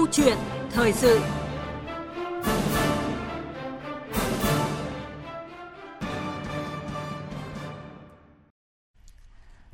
Câu 0.00 0.08
chuyện 0.12 0.38
thời 0.70 0.92
sự. 0.92 1.20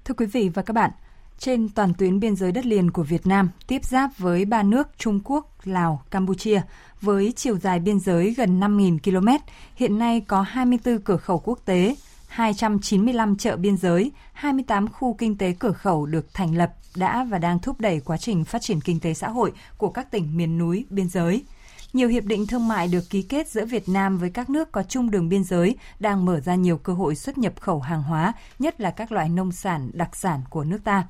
Thưa 0.04 0.14
quý 0.16 0.26
vị 0.26 0.48
và 0.54 0.62
các 0.62 0.72
bạn, 0.72 0.90
trên 1.38 1.68
toàn 1.68 1.94
tuyến 1.98 2.20
biên 2.20 2.36
giới 2.36 2.52
đất 2.52 2.66
liền 2.66 2.90
của 2.90 3.02
Việt 3.02 3.26
Nam 3.26 3.50
tiếp 3.66 3.84
giáp 3.84 4.18
với 4.18 4.44
ba 4.44 4.62
nước 4.62 4.88
Trung 4.98 5.20
Quốc, 5.24 5.56
Lào, 5.64 6.02
Campuchia 6.10 6.60
với 7.00 7.32
chiều 7.36 7.58
dài 7.58 7.80
biên 7.80 8.00
giới 8.00 8.34
gần 8.36 8.60
5.000 8.60 8.98
km, 8.98 9.28
hiện 9.74 9.98
nay 9.98 10.20
có 10.20 10.42
24 10.42 10.98
cửa 10.98 11.16
khẩu 11.16 11.38
quốc 11.38 11.58
tế, 11.64 11.96
295 12.26 13.36
chợ 13.36 13.56
biên 13.56 13.76
giới, 13.76 14.12
28 14.32 14.88
khu 14.88 15.14
kinh 15.14 15.38
tế 15.38 15.52
cửa 15.58 15.72
khẩu 15.72 16.06
được 16.06 16.34
thành 16.34 16.56
lập 16.56 16.72
đã 16.96 17.24
và 17.24 17.38
đang 17.38 17.58
thúc 17.58 17.80
đẩy 17.80 18.00
quá 18.00 18.16
trình 18.16 18.44
phát 18.44 18.62
triển 18.62 18.80
kinh 18.80 19.00
tế 19.00 19.14
xã 19.14 19.28
hội 19.28 19.52
của 19.76 19.88
các 19.88 20.10
tỉnh 20.10 20.36
miền 20.36 20.58
núi, 20.58 20.86
biên 20.90 21.08
giới. 21.08 21.44
Nhiều 21.92 22.08
hiệp 22.08 22.24
định 22.24 22.46
thương 22.46 22.68
mại 22.68 22.88
được 22.88 23.10
ký 23.10 23.22
kết 23.22 23.48
giữa 23.48 23.64
Việt 23.64 23.88
Nam 23.88 24.18
với 24.18 24.30
các 24.30 24.50
nước 24.50 24.72
có 24.72 24.82
chung 24.82 25.10
đường 25.10 25.28
biên 25.28 25.44
giới 25.44 25.76
đang 26.00 26.24
mở 26.24 26.40
ra 26.40 26.54
nhiều 26.54 26.78
cơ 26.78 26.92
hội 26.92 27.14
xuất 27.14 27.38
nhập 27.38 27.52
khẩu 27.60 27.80
hàng 27.80 28.02
hóa, 28.02 28.32
nhất 28.58 28.80
là 28.80 28.90
các 28.90 29.12
loại 29.12 29.28
nông 29.28 29.52
sản 29.52 29.90
đặc 29.94 30.16
sản 30.16 30.40
của 30.50 30.64
nước 30.64 30.78
ta. 30.84 31.04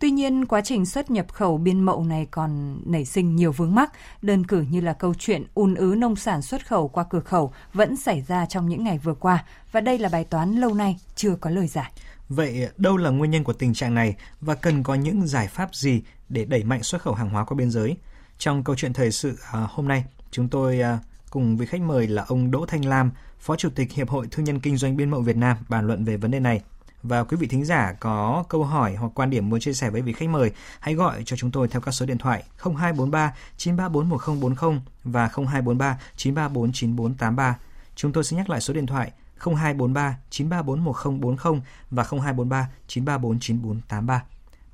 Tuy 0.00 0.10
nhiên, 0.10 0.44
quá 0.44 0.60
trình 0.60 0.86
xuất 0.86 1.10
nhập 1.10 1.32
khẩu 1.32 1.58
biên 1.58 1.80
mậu 1.80 2.04
này 2.04 2.26
còn 2.30 2.80
nảy 2.86 3.04
sinh 3.04 3.36
nhiều 3.36 3.52
vướng 3.52 3.74
mắc, 3.74 3.92
đơn 4.22 4.46
cử 4.46 4.64
như 4.70 4.80
là 4.80 4.92
câu 4.92 5.14
chuyện 5.18 5.44
ùn 5.54 5.74
ứ 5.74 5.94
nông 5.98 6.16
sản 6.16 6.42
xuất 6.42 6.66
khẩu 6.66 6.88
qua 6.88 7.04
cửa 7.10 7.20
khẩu 7.20 7.52
vẫn 7.72 7.96
xảy 7.96 8.24
ra 8.28 8.46
trong 8.46 8.68
những 8.68 8.84
ngày 8.84 8.98
vừa 8.98 9.14
qua, 9.14 9.44
và 9.72 9.80
đây 9.80 9.98
là 9.98 10.08
bài 10.08 10.24
toán 10.24 10.54
lâu 10.54 10.74
nay 10.74 10.96
chưa 11.14 11.34
có 11.40 11.50
lời 11.50 11.66
giải. 11.66 11.92
Vậy 12.28 12.68
đâu 12.76 12.96
là 12.96 13.10
nguyên 13.10 13.30
nhân 13.30 13.44
của 13.44 13.52
tình 13.52 13.74
trạng 13.74 13.94
này 13.94 14.16
và 14.40 14.54
cần 14.54 14.82
có 14.82 14.94
những 14.94 15.26
giải 15.26 15.48
pháp 15.48 15.74
gì 15.74 16.02
để 16.28 16.44
đẩy 16.44 16.64
mạnh 16.64 16.82
xuất 16.82 17.02
khẩu 17.02 17.14
hàng 17.14 17.30
hóa 17.30 17.44
qua 17.44 17.54
biên 17.56 17.70
giới? 17.70 17.96
Trong 18.38 18.64
câu 18.64 18.76
chuyện 18.76 18.92
thời 18.92 19.10
sự 19.10 19.38
à, 19.52 19.66
hôm 19.70 19.88
nay, 19.88 20.04
chúng 20.30 20.48
tôi 20.48 20.80
à, 20.80 20.98
cùng 21.30 21.56
với 21.56 21.66
khách 21.66 21.80
mời 21.80 22.06
là 22.06 22.24
ông 22.28 22.50
Đỗ 22.50 22.66
Thanh 22.66 22.84
Lam, 22.84 23.10
Phó 23.40 23.56
Chủ 23.56 23.68
tịch 23.70 23.92
Hiệp 23.92 24.08
hội 24.08 24.26
Thương 24.30 24.44
nhân 24.44 24.60
Kinh 24.60 24.76
doanh 24.76 24.96
Biên 24.96 25.10
mậu 25.10 25.20
Việt 25.20 25.36
Nam 25.36 25.56
bàn 25.68 25.86
luận 25.86 26.04
về 26.04 26.16
vấn 26.16 26.30
đề 26.30 26.40
này. 26.40 26.60
Và 27.02 27.24
quý 27.24 27.36
vị 27.36 27.46
thính 27.46 27.64
giả 27.64 27.92
có 28.00 28.44
câu 28.48 28.64
hỏi 28.64 28.94
hoặc 28.94 29.12
quan 29.14 29.30
điểm 29.30 29.50
muốn 29.50 29.60
chia 29.60 29.72
sẻ 29.72 29.90
với 29.90 30.02
vị 30.02 30.12
khách 30.12 30.28
mời, 30.28 30.50
hãy 30.80 30.94
gọi 30.94 31.22
cho 31.26 31.36
chúng 31.36 31.50
tôi 31.50 31.68
theo 31.68 31.80
các 31.80 31.92
số 31.92 32.06
điện 32.06 32.18
thoại 32.18 32.44
0243 32.56 33.34
934 33.56 34.08
1040 34.08 34.80
và 35.04 35.30
0243 35.34 35.98
934 36.16 36.72
9483. 36.72 37.58
Chúng 37.94 38.12
tôi 38.12 38.24
sẽ 38.24 38.36
nhắc 38.36 38.50
lại 38.50 38.60
số 38.60 38.74
điện 38.74 38.86
thoại 38.86 39.12
0243 39.38 40.18
934 40.30 40.84
1040 40.84 41.60
và 41.90 42.04
0243 42.04 42.68
934 42.86 43.40
9483. 43.40 44.22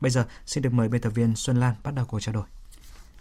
Bây 0.00 0.11
giờ 0.11 0.27
xin 0.47 0.62
được 0.62 0.72
mời 0.72 0.89
biên 0.89 1.00
tập 1.00 1.11
viên 1.11 1.36
Xuân 1.36 1.61
Lan 1.61 1.75
bắt 1.84 1.95
đầu 1.95 2.05
cuộc 2.05 2.20
trao 2.20 2.34
đổi. 2.34 2.45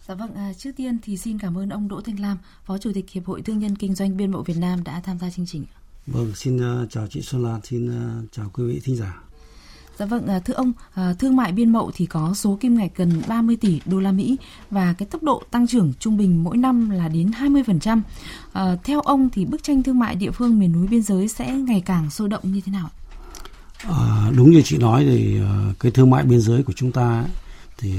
Dạ 0.07 0.15
vâng, 0.15 0.33
à, 0.33 0.53
trước 0.57 0.71
tiên 0.75 0.97
thì 1.01 1.17
xin 1.17 1.39
cảm 1.39 1.57
ơn 1.57 1.69
ông 1.69 1.87
Đỗ 1.87 2.01
Thanh 2.01 2.19
Lam, 2.19 2.37
Phó 2.65 2.77
Chủ 2.77 2.91
tịch 2.93 3.09
Hiệp 3.09 3.25
hội 3.25 3.41
Thương 3.41 3.59
nhân 3.59 3.75
Kinh 3.75 3.95
doanh 3.95 4.17
Biên 4.17 4.31
bộ 4.31 4.43
Việt 4.43 4.57
Nam 4.57 4.83
đã 4.83 5.01
tham 5.03 5.19
gia 5.19 5.29
chương 5.29 5.45
trình. 5.45 5.65
Vâng, 6.07 6.35
xin 6.35 6.83
uh, 6.83 6.91
chào 6.91 7.07
chị 7.07 7.21
Xuân 7.21 7.43
Lan, 7.43 7.59
xin 7.63 7.87
uh, 7.87 8.31
chào 8.31 8.49
quý 8.53 8.63
vị 8.63 8.81
thính 8.83 8.95
giả. 8.95 9.23
Dạ 9.97 10.05
vâng, 10.05 10.27
à, 10.27 10.39
thưa 10.39 10.53
ông, 10.53 10.73
à, 10.93 11.13
thương 11.19 11.35
mại 11.35 11.51
biên 11.51 11.71
mậu 11.71 11.91
thì 11.95 12.05
có 12.05 12.33
số 12.33 12.57
kim 12.61 12.77
ngạch 12.77 12.91
gần 12.95 13.21
30 13.27 13.55
tỷ 13.55 13.81
đô 13.85 13.99
la 13.99 14.11
Mỹ 14.11 14.37
và 14.71 14.93
cái 14.97 15.07
tốc 15.11 15.23
độ 15.23 15.43
tăng 15.51 15.67
trưởng 15.67 15.93
trung 15.99 16.17
bình 16.17 16.43
mỗi 16.43 16.57
năm 16.57 16.89
là 16.89 17.07
đến 17.07 17.31
20%. 17.39 18.01
À, 18.53 18.77
theo 18.83 19.01
ông 19.01 19.29
thì 19.29 19.45
bức 19.45 19.63
tranh 19.63 19.83
thương 19.83 19.99
mại 19.99 20.15
địa 20.15 20.31
phương 20.31 20.59
miền 20.59 20.71
núi 20.71 20.87
biên 20.87 21.01
giới 21.01 21.27
sẽ 21.27 21.51
ngày 21.51 21.81
càng 21.85 22.09
sôi 22.09 22.29
động 22.29 22.51
như 22.51 22.61
thế 22.65 22.71
nào? 22.71 22.89
À, 23.77 24.31
đúng 24.37 24.51
như 24.51 24.61
chị 24.61 24.77
nói 24.77 25.03
thì 25.03 25.39
uh, 25.41 25.79
cái 25.79 25.91
thương 25.91 26.09
mại 26.09 26.23
biên 26.23 26.41
giới 26.41 26.63
của 26.63 26.73
chúng 26.73 26.91
ta 26.91 27.25
thì 27.77 27.93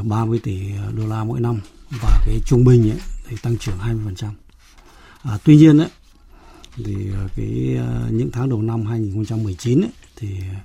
uh, 0.00 0.04
30 0.06 0.40
tỷ 0.42 0.60
đô 0.96 1.06
la 1.06 1.24
mỗi 1.24 1.40
năm 1.40 1.60
và 2.02 2.20
cái 2.26 2.40
trung 2.46 2.64
bình 2.64 2.90
ấy, 2.90 3.00
thì 3.28 3.36
tăng 3.42 3.58
trưởng 3.58 3.78
20%. 3.78 4.30
À, 5.22 5.38
tuy 5.44 5.56
nhiên 5.56 5.78
ấy, 5.78 5.88
thì 6.84 7.10
ờ, 7.14 7.28
cái 7.36 7.76
ờ, 7.78 8.08
những 8.10 8.30
tháng 8.32 8.48
đầu 8.48 8.62
năm 8.62 8.86
2019 8.86 9.80
ấy, 9.80 9.90
thì 10.16 10.28
ờ, 10.54 10.60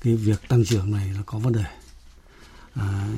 cái 0.00 0.14
việc 0.14 0.48
tăng 0.48 0.64
trưởng 0.64 0.90
này 0.90 1.08
là 1.08 1.20
có 1.26 1.38
vấn 1.38 1.52
đề. 1.52 1.64
À, 2.74 3.08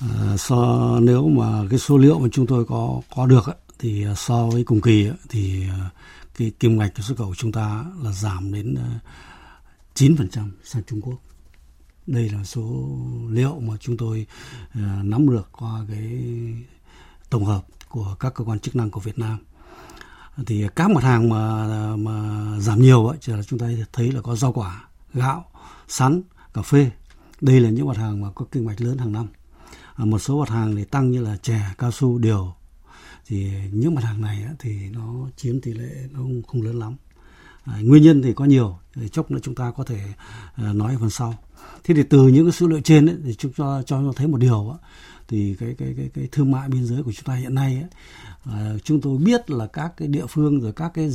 à, 0.00 0.36
so 0.36 0.90
nếu 1.02 1.28
mà 1.28 1.62
cái 1.70 1.78
số 1.78 1.98
liệu 1.98 2.18
mà 2.18 2.28
chúng 2.32 2.46
tôi 2.46 2.64
có 2.64 3.00
có 3.16 3.26
được 3.26 3.46
ấy, 3.46 3.56
thì 3.78 4.06
so 4.16 4.46
với 4.46 4.64
cùng 4.64 4.80
kỳ 4.80 5.06
ấy, 5.06 5.16
thì 5.28 5.62
cái 6.38 6.52
kim 6.60 6.78
ngạch 6.78 6.92
xuất 6.98 7.18
khẩu 7.18 7.28
của 7.28 7.34
chúng 7.34 7.52
ta 7.52 7.84
là 8.02 8.12
giảm 8.12 8.52
đến 8.52 8.76
9% 9.94 10.50
sang 10.64 10.82
Trung 10.86 11.00
Quốc. 11.00 11.18
Đây 12.06 12.30
là 12.30 12.44
số 12.44 12.88
liệu 13.30 13.60
mà 13.60 13.74
chúng 13.80 13.96
tôi 13.96 14.26
nắm 15.02 15.30
được 15.30 15.48
qua 15.52 15.84
cái 15.88 16.22
tổng 17.30 17.44
hợp 17.44 17.66
của 17.88 18.16
các 18.20 18.34
cơ 18.34 18.44
quan 18.44 18.58
chức 18.58 18.76
năng 18.76 18.90
của 18.90 19.00
Việt 19.00 19.18
Nam 19.18 19.38
thì 20.46 20.66
các 20.76 20.90
mặt 20.90 21.04
hàng 21.04 21.28
mà 21.28 21.66
mà 21.96 22.44
giảm 22.60 22.82
nhiều 22.82 23.06
ấy, 23.06 23.18
chỉ 23.20 23.32
là 23.32 23.42
chúng 23.42 23.58
ta 23.58 23.66
thấy 23.92 24.12
là 24.12 24.20
có 24.20 24.36
rau 24.36 24.52
quả, 24.52 24.84
gạo, 25.14 25.44
sắn, 25.88 26.22
cà 26.54 26.62
phê. 26.62 26.90
Đây 27.40 27.60
là 27.60 27.70
những 27.70 27.86
mặt 27.86 27.96
hàng 27.96 28.20
mà 28.20 28.30
có 28.34 28.46
kinh 28.52 28.64
mạch 28.64 28.80
lớn 28.80 28.98
hàng 28.98 29.12
năm. 29.12 29.26
À, 29.94 30.04
một 30.04 30.18
số 30.18 30.40
mặt 30.40 30.48
hàng 30.48 30.76
thì 30.76 30.84
tăng 30.84 31.10
như 31.10 31.22
là 31.22 31.36
chè, 31.36 31.60
cao 31.78 31.90
su, 31.90 32.18
điều. 32.18 32.54
Thì 33.26 33.52
những 33.72 33.94
mặt 33.94 34.04
hàng 34.04 34.20
này 34.20 34.42
ấy, 34.42 34.54
thì 34.58 34.90
nó 34.90 35.28
chiếm 35.36 35.60
tỷ 35.60 35.72
lệ 35.72 35.90
nó 36.10 36.18
không, 36.18 36.42
không 36.42 36.62
lớn 36.62 36.78
lắm. 36.78 36.96
À, 37.64 37.78
nguyên 37.82 38.02
nhân 38.02 38.22
thì 38.22 38.32
có 38.32 38.44
nhiều, 38.44 38.78
thì 38.94 39.08
chốc 39.08 39.30
nữa 39.30 39.38
chúng 39.42 39.54
ta 39.54 39.70
có 39.70 39.84
thể 39.84 40.00
à, 40.54 40.72
nói 40.72 40.96
phần 41.00 41.10
sau. 41.10 41.34
Thế 41.84 41.94
thì 41.94 42.02
từ 42.02 42.28
những 42.28 42.44
cái 42.44 42.52
số 42.52 42.66
liệu 42.66 42.80
trên 42.80 43.06
ấy, 43.06 43.16
thì 43.24 43.34
chúng 43.34 43.52
ta 43.52 43.64
cho 43.64 43.82
cho 43.86 44.12
thấy 44.16 44.26
một 44.26 44.38
điều 44.38 44.68
ấy, 44.68 44.78
thì 45.28 45.56
cái 45.60 45.74
cái 45.78 45.94
cái 45.96 46.10
cái 46.14 46.28
thương 46.32 46.50
mại 46.50 46.68
biên 46.68 46.86
giới 46.86 47.02
của 47.02 47.12
chúng 47.12 47.24
ta 47.24 47.34
hiện 47.34 47.54
nay 47.54 47.74
ấy, 47.74 47.88
Ờ, 48.44 48.78
chúng 48.84 49.00
tôi 49.00 49.18
biết 49.18 49.50
là 49.50 49.66
các 49.66 49.92
cái 49.96 50.08
địa 50.08 50.26
phương 50.28 50.60
rồi 50.60 50.72
các 50.72 50.92
cái 50.94 51.10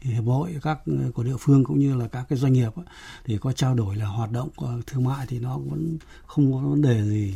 hiệp 0.00 0.24
hội 0.24 0.56
các 0.62 0.78
của 1.14 1.22
địa 1.22 1.36
phương 1.40 1.64
cũng 1.64 1.78
như 1.78 1.96
là 1.96 2.08
các 2.08 2.26
cái 2.28 2.38
doanh 2.38 2.52
nghiệp 2.52 2.76
ấy, 2.76 2.86
thì 3.24 3.38
có 3.38 3.52
trao 3.52 3.74
đổi 3.74 3.96
là 3.96 4.06
hoạt 4.06 4.30
động 4.32 4.48
thương 4.86 5.04
mại 5.04 5.26
thì 5.28 5.38
nó 5.38 5.58
vẫn 5.58 5.98
không 6.26 6.52
có 6.52 6.58
vấn 6.58 6.82
đề 6.82 7.04
gì 7.04 7.34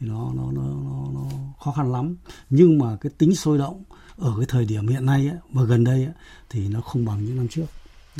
nó 0.00 0.32
nó 0.36 0.52
nó 0.52 0.62
nó, 0.62 1.06
nó 1.14 1.24
khó 1.64 1.72
khăn 1.72 1.92
lắm. 1.92 2.16
Nhưng 2.50 2.78
mà 2.78 2.96
cái 3.00 3.12
tính 3.18 3.34
sôi 3.34 3.58
động 3.58 3.82
ở 4.16 4.34
cái 4.36 4.46
thời 4.48 4.64
điểm 4.64 4.88
hiện 4.88 5.06
nay 5.06 5.28
ấy, 5.28 5.38
và 5.52 5.64
gần 5.64 5.84
đây 5.84 6.04
ấy, 6.04 6.14
thì 6.50 6.68
nó 6.68 6.80
không 6.80 7.04
bằng 7.04 7.24
những 7.24 7.36
năm 7.36 7.48
trước. 7.48 7.66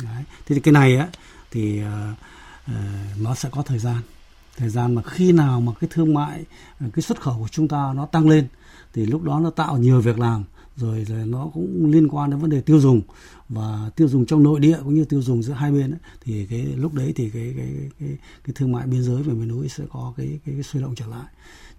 Đấy. 0.03 0.23
thế 0.45 0.55
thì 0.55 0.59
cái 0.59 0.71
này 0.71 0.95
ấy, 0.95 1.07
thì 1.51 1.81
uh, 1.81 2.71
nó 3.21 3.35
sẽ 3.35 3.49
có 3.51 3.61
thời 3.61 3.79
gian. 3.79 4.01
Thời 4.57 4.69
gian 4.69 4.95
mà 4.95 5.01
khi 5.01 5.31
nào 5.31 5.61
mà 5.61 5.71
cái 5.79 5.89
thương 5.93 6.13
mại 6.13 6.45
cái 6.79 7.01
xuất 7.01 7.21
khẩu 7.21 7.39
của 7.39 7.47
chúng 7.47 7.67
ta 7.67 7.93
nó 7.95 8.05
tăng 8.05 8.29
lên 8.29 8.47
thì 8.93 9.05
lúc 9.05 9.23
đó 9.23 9.39
nó 9.39 9.49
tạo 9.49 9.77
nhiều 9.77 10.01
việc 10.01 10.19
làm 10.19 10.43
rồi, 10.75 11.05
rồi 11.05 11.25
nó 11.25 11.49
cũng 11.53 11.91
liên 11.91 12.07
quan 12.07 12.29
đến 12.29 12.39
vấn 12.39 12.49
đề 12.49 12.61
tiêu 12.61 12.79
dùng 12.79 13.01
và 13.49 13.91
tiêu 13.95 14.07
dùng 14.07 14.25
trong 14.25 14.43
nội 14.43 14.59
địa 14.59 14.77
cũng 14.83 14.93
như 14.93 15.05
tiêu 15.05 15.21
dùng 15.21 15.43
giữa 15.43 15.53
hai 15.53 15.71
bên 15.71 15.91
ấy, 15.91 15.99
thì 16.21 16.45
cái 16.49 16.61
lúc 16.61 16.93
đấy 16.93 17.13
thì 17.15 17.29
cái 17.29 17.53
cái 17.57 17.89
cái 17.99 18.09
cái 18.43 18.53
thương 18.55 18.71
mại 18.71 18.87
biên 18.87 19.03
giới 19.03 19.23
về 19.23 19.33
miền 19.33 19.47
núi 19.47 19.69
sẽ 19.69 19.83
có 19.91 20.13
cái 20.17 20.39
cái, 20.45 20.55
cái 20.55 20.63
suy 20.63 20.81
động 20.81 20.95
trở 20.95 21.07
lại 21.07 21.27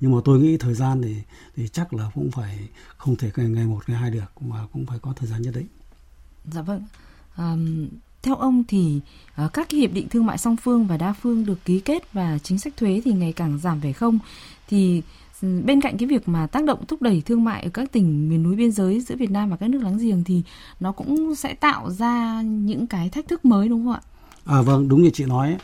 nhưng 0.00 0.12
mà 0.12 0.18
tôi 0.24 0.40
nghĩ 0.40 0.56
thời 0.56 0.74
gian 0.74 1.02
thì 1.02 1.16
thì 1.56 1.68
chắc 1.68 1.94
là 1.94 2.10
cũng 2.14 2.30
phải 2.30 2.68
không 2.96 3.16
thể 3.16 3.30
ngày 3.36 3.48
ngày 3.48 3.66
một 3.66 3.88
ngày 3.88 3.98
hai 3.98 4.10
được 4.10 4.42
mà 4.42 4.66
cũng 4.72 4.86
phải 4.86 4.98
có 4.98 5.12
thời 5.16 5.28
gian 5.28 5.42
nhất 5.42 5.54
định. 5.54 5.66
Dạ 6.52 6.62
vâng. 6.62 6.82
Um, 7.36 7.88
theo 8.22 8.36
ông 8.36 8.64
thì 8.68 9.00
ờ, 9.34 9.48
các 9.52 9.68
cái 9.70 9.80
hiệp 9.80 9.92
định 9.92 10.08
thương 10.08 10.26
mại 10.26 10.38
song 10.38 10.56
phương 10.56 10.86
và 10.86 10.96
đa 10.96 11.12
phương 11.12 11.46
được 11.46 11.64
ký 11.64 11.80
kết 11.80 12.12
và 12.12 12.38
chính 12.38 12.58
sách 12.58 12.76
thuế 12.76 13.00
thì 13.04 13.12
ngày 13.12 13.32
càng 13.32 13.58
giảm 13.58 13.80
về 13.80 13.92
không 13.92 14.18
thì 14.68 15.02
Ừ, 15.42 15.62
bên 15.64 15.80
cạnh 15.80 15.98
cái 15.98 16.08
việc 16.08 16.28
mà 16.28 16.46
tác 16.46 16.64
động 16.64 16.86
thúc 16.88 17.02
đẩy 17.02 17.22
thương 17.26 17.44
mại 17.44 17.62
ở 17.62 17.68
các 17.68 17.92
tỉnh 17.92 18.28
miền 18.28 18.42
núi 18.42 18.56
biên 18.56 18.72
giới 18.72 19.00
giữa 19.00 19.16
Việt 19.16 19.30
Nam 19.30 19.50
và 19.50 19.56
các 19.56 19.70
nước 19.70 19.82
láng 19.82 19.98
giềng 19.98 20.24
thì 20.24 20.42
nó 20.80 20.92
cũng 20.92 21.34
sẽ 21.34 21.54
tạo 21.54 21.90
ra 21.90 22.42
những 22.42 22.86
cái 22.86 23.08
thách 23.08 23.28
thức 23.28 23.44
mới 23.44 23.68
đúng 23.68 23.84
không 23.84 23.92
ạ? 23.92 24.00
À 24.44 24.62
vâng, 24.62 24.88
đúng 24.88 25.02
như 25.02 25.10
chị 25.14 25.24
nói. 25.24 25.56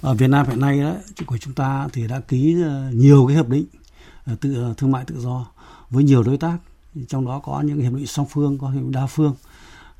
Ở 0.00 0.14
Việt 0.14 0.28
Nam 0.28 0.46
hiện 0.48 0.60
nay 0.60 0.80
đó, 0.80 0.94
của 1.26 1.38
chúng 1.38 1.54
ta 1.54 1.88
thì 1.92 2.06
đã 2.08 2.20
ký 2.20 2.56
ờ, 2.62 2.90
nhiều 2.94 3.26
cái 3.26 3.36
hiệp 3.36 3.48
định 3.48 3.66
ờ, 4.26 4.36
tự 4.40 4.62
ờ, 4.62 4.74
thương 4.76 4.92
mại 4.92 5.04
tự 5.04 5.20
do 5.20 5.46
với 5.90 6.04
nhiều 6.04 6.22
đối 6.22 6.36
tác, 6.36 6.58
trong 7.08 7.26
đó 7.26 7.40
có 7.44 7.60
những 7.60 7.80
hiệp 7.80 7.92
định 7.92 8.06
song 8.06 8.26
phương, 8.30 8.58
có 8.58 8.70
hiệp 8.70 8.82
định 8.82 8.92
đa 8.92 9.06
phương. 9.06 9.34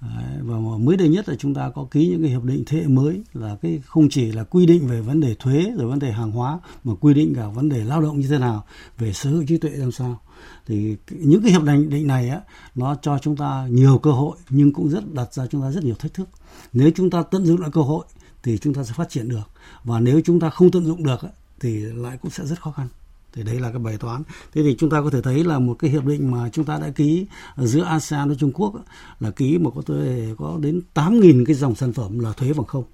Đấy, 0.00 0.40
và 0.42 0.58
mới 0.78 0.96
đây 0.96 1.08
nhất 1.08 1.28
là 1.28 1.34
chúng 1.38 1.54
ta 1.54 1.70
có 1.70 1.86
ký 1.90 2.08
những 2.08 2.22
cái 2.22 2.30
hiệp 2.30 2.44
định 2.44 2.62
thế 2.66 2.78
hệ 2.78 2.86
mới 2.86 3.22
là 3.34 3.56
cái 3.62 3.82
không 3.86 4.08
chỉ 4.08 4.32
là 4.32 4.44
quy 4.44 4.66
định 4.66 4.86
về 4.86 5.00
vấn 5.00 5.20
đề 5.20 5.34
thuế 5.34 5.72
rồi 5.78 5.86
vấn 5.88 5.98
đề 5.98 6.12
hàng 6.12 6.30
hóa 6.30 6.60
mà 6.84 6.94
quy 7.00 7.14
định 7.14 7.34
cả 7.34 7.48
vấn 7.48 7.68
đề 7.68 7.84
lao 7.84 8.02
động 8.02 8.20
như 8.20 8.28
thế 8.28 8.38
nào 8.38 8.64
về 8.98 9.12
sở 9.12 9.30
hữu 9.30 9.44
trí 9.48 9.58
tuệ 9.58 9.70
làm 9.70 9.92
sao. 9.92 10.20
Thì 10.66 10.96
những 11.10 11.42
cái 11.42 11.52
hiệp 11.52 11.62
định 11.62 12.06
này 12.06 12.28
á 12.28 12.40
nó 12.74 12.96
cho 13.02 13.18
chúng 13.18 13.36
ta 13.36 13.66
nhiều 13.70 13.98
cơ 13.98 14.10
hội 14.10 14.36
nhưng 14.50 14.72
cũng 14.72 14.88
rất 14.88 15.14
đặt 15.14 15.34
ra 15.34 15.46
chúng 15.46 15.62
ta 15.62 15.70
rất 15.70 15.84
nhiều 15.84 15.94
thách 15.94 16.14
thức. 16.14 16.28
Nếu 16.72 16.90
chúng 16.94 17.10
ta 17.10 17.22
tận 17.22 17.46
dụng 17.46 17.60
lại 17.60 17.70
cơ 17.72 17.80
hội 17.80 18.04
thì 18.42 18.58
chúng 18.58 18.74
ta 18.74 18.84
sẽ 18.84 18.92
phát 18.92 19.08
triển 19.08 19.28
được. 19.28 19.50
Và 19.84 20.00
nếu 20.00 20.20
chúng 20.24 20.40
ta 20.40 20.50
không 20.50 20.70
tận 20.70 20.84
dụng 20.84 21.04
được 21.04 21.20
thì 21.60 21.80
lại 21.80 22.18
cũng 22.22 22.30
sẽ 22.30 22.46
rất 22.46 22.60
khó 22.60 22.70
khăn 22.70 22.88
thì 23.36 23.42
đấy 23.42 23.60
là 23.60 23.70
cái 23.70 23.78
bài 23.78 23.96
toán. 23.96 24.22
Thế 24.54 24.62
thì 24.62 24.76
chúng 24.78 24.90
ta 24.90 25.00
có 25.00 25.10
thể 25.10 25.22
thấy 25.22 25.44
là 25.44 25.58
một 25.58 25.74
cái 25.78 25.90
hiệp 25.90 26.04
định 26.04 26.30
mà 26.30 26.48
chúng 26.52 26.64
ta 26.64 26.78
đã 26.78 26.90
ký 26.90 27.26
giữa 27.56 27.82
ASEAN 27.82 28.28
với 28.28 28.36
Trung 28.36 28.52
Quốc 28.52 28.74
là 29.20 29.30
ký 29.30 29.58
mà 29.58 29.70
có 29.70 29.82
thể 29.86 30.28
có 30.38 30.58
đến 30.60 30.80
8.000 30.94 31.44
cái 31.44 31.56
dòng 31.56 31.74
sản 31.74 31.92
phẩm 31.92 32.18
là 32.18 32.32
thuế 32.32 32.52
bằng 32.52 32.66
không. 32.66 32.84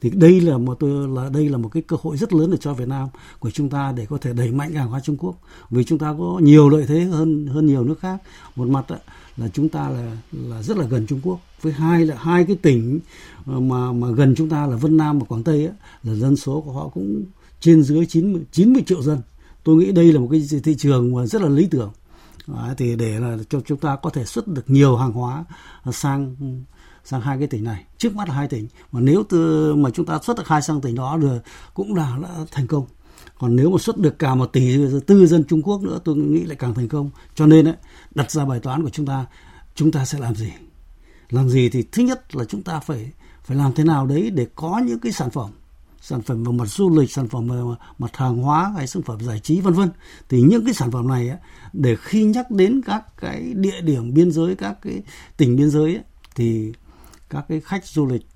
Thì 0.00 0.10
đây 0.10 0.40
là 0.40 0.58
một 0.58 0.76
tôi 0.80 1.08
là 1.08 1.28
đây 1.28 1.48
là 1.48 1.58
một 1.58 1.68
cái 1.68 1.82
cơ 1.82 1.96
hội 2.02 2.16
rất 2.16 2.32
lớn 2.32 2.50
để 2.50 2.56
cho 2.60 2.74
Việt 2.74 2.88
Nam 2.88 3.08
của 3.38 3.50
chúng 3.50 3.68
ta 3.68 3.92
để 3.96 4.06
có 4.06 4.18
thể 4.18 4.32
đẩy 4.32 4.50
mạnh 4.50 4.72
hàng 4.72 4.88
hóa 4.88 5.00
Trung 5.00 5.16
Quốc. 5.16 5.36
Vì 5.70 5.84
chúng 5.84 5.98
ta 5.98 6.14
có 6.18 6.40
nhiều 6.42 6.68
lợi 6.68 6.84
thế 6.88 7.00
hơn 7.00 7.46
hơn 7.46 7.66
nhiều 7.66 7.84
nước 7.84 8.00
khác. 8.00 8.18
Một 8.56 8.68
mặt 8.68 8.84
là 9.36 9.48
chúng 9.48 9.68
ta 9.68 9.88
là 9.88 10.16
là 10.32 10.62
rất 10.62 10.76
là 10.76 10.86
gần 10.86 11.06
Trung 11.06 11.20
Quốc. 11.22 11.40
Với 11.62 11.72
hai 11.72 12.06
là 12.06 12.16
hai 12.18 12.44
cái 12.44 12.56
tỉnh 12.56 13.00
ờ, 13.46 13.60
mà 13.60 13.92
mà 13.92 14.10
gần 14.10 14.34
chúng 14.36 14.48
ta 14.48 14.66
là 14.66 14.76
Vân 14.76 14.96
Nam 14.96 15.18
và 15.18 15.24
Quảng 15.24 15.42
Tây 15.42 15.66
ấy, 15.66 15.74
là 16.02 16.14
dân 16.14 16.36
số 16.36 16.60
của 16.60 16.72
họ 16.72 16.88
cũng 16.88 17.24
trên 17.60 17.82
dưới 17.82 18.06
90 18.06 18.42
90 18.52 18.82
triệu 18.86 19.02
dân 19.02 19.18
tôi 19.66 19.76
nghĩ 19.76 19.92
đây 19.92 20.12
là 20.12 20.20
một 20.20 20.28
cái 20.30 20.60
thị 20.64 20.74
trường 20.78 21.14
mà 21.14 21.26
rất 21.26 21.42
là 21.42 21.48
lý 21.48 21.68
tưởng. 21.70 21.92
À, 22.56 22.74
thì 22.76 22.96
để 22.96 23.20
là 23.20 23.36
cho 23.50 23.60
chúng 23.60 23.78
ta 23.78 23.96
có 23.96 24.10
thể 24.10 24.24
xuất 24.24 24.48
được 24.48 24.70
nhiều 24.70 24.96
hàng 24.96 25.12
hóa 25.12 25.44
sang 25.92 26.36
sang 27.04 27.20
hai 27.20 27.38
cái 27.38 27.46
tỉnh 27.46 27.64
này. 27.64 27.84
Trước 27.98 28.14
mắt 28.16 28.28
là 28.28 28.34
hai 28.34 28.48
tỉnh 28.48 28.68
mà 28.92 29.00
nếu 29.00 29.24
từ 29.28 29.74
mà 29.74 29.90
chúng 29.90 30.06
ta 30.06 30.18
xuất 30.22 30.36
được 30.36 30.48
hai 30.48 30.62
sang 30.62 30.80
tỉnh 30.80 30.94
đó 30.94 31.16
rồi 31.16 31.40
cũng 31.74 31.94
là 31.94 32.18
đã 32.22 32.28
thành 32.50 32.66
công. 32.66 32.86
Còn 33.38 33.56
nếu 33.56 33.70
mà 33.70 33.78
xuất 33.78 33.98
được 33.98 34.18
cả 34.18 34.34
một 34.34 34.46
tỷ 34.46 34.76
tư 35.06 35.26
dân 35.26 35.44
Trung 35.44 35.62
Quốc 35.62 35.82
nữa 35.82 35.98
tôi 36.04 36.16
nghĩ 36.16 36.42
lại 36.44 36.56
càng 36.56 36.74
thành 36.74 36.88
công. 36.88 37.10
Cho 37.34 37.46
nên 37.46 37.68
ấy, 37.68 37.76
đặt 38.14 38.30
ra 38.30 38.44
bài 38.44 38.60
toán 38.60 38.82
của 38.82 38.90
chúng 38.90 39.06
ta 39.06 39.26
chúng 39.74 39.92
ta 39.92 40.04
sẽ 40.04 40.18
làm 40.18 40.34
gì? 40.34 40.52
Làm 41.30 41.48
gì 41.48 41.68
thì 41.68 41.82
thứ 41.82 42.02
nhất 42.02 42.36
là 42.36 42.44
chúng 42.44 42.62
ta 42.62 42.80
phải 42.80 43.12
phải 43.44 43.56
làm 43.56 43.72
thế 43.72 43.84
nào 43.84 44.06
đấy 44.06 44.30
để 44.30 44.46
có 44.54 44.80
những 44.86 45.00
cái 45.00 45.12
sản 45.12 45.30
phẩm 45.30 45.50
sản 46.08 46.22
phẩm 46.22 46.44
về 46.44 46.52
mặt 46.52 46.64
du 46.66 46.98
lịch 46.98 47.12
sản 47.12 47.28
phẩm 47.28 47.48
về 47.48 47.56
mặt 47.98 48.16
hàng 48.16 48.36
hóa 48.36 48.72
hay 48.76 48.86
sản 48.86 49.02
phẩm 49.02 49.20
giải 49.20 49.40
trí 49.40 49.60
vân 49.60 49.74
vân. 49.74 49.90
Thì 50.28 50.40
những 50.40 50.64
cái 50.64 50.74
sản 50.74 50.90
phẩm 50.90 51.08
này 51.08 51.28
ấy, 51.28 51.38
để 51.72 51.96
khi 52.00 52.24
nhắc 52.24 52.50
đến 52.50 52.80
các 52.86 53.16
cái 53.20 53.52
địa 53.56 53.80
điểm 53.80 54.14
biên 54.14 54.30
giới 54.30 54.54
các 54.54 54.78
cái 54.82 55.02
tỉnh 55.36 55.56
biên 55.56 55.70
giới 55.70 55.94
ấy, 55.94 56.04
thì 56.34 56.72
các 57.30 57.44
cái 57.48 57.60
khách 57.60 57.86
du 57.86 58.06
lịch 58.06 58.26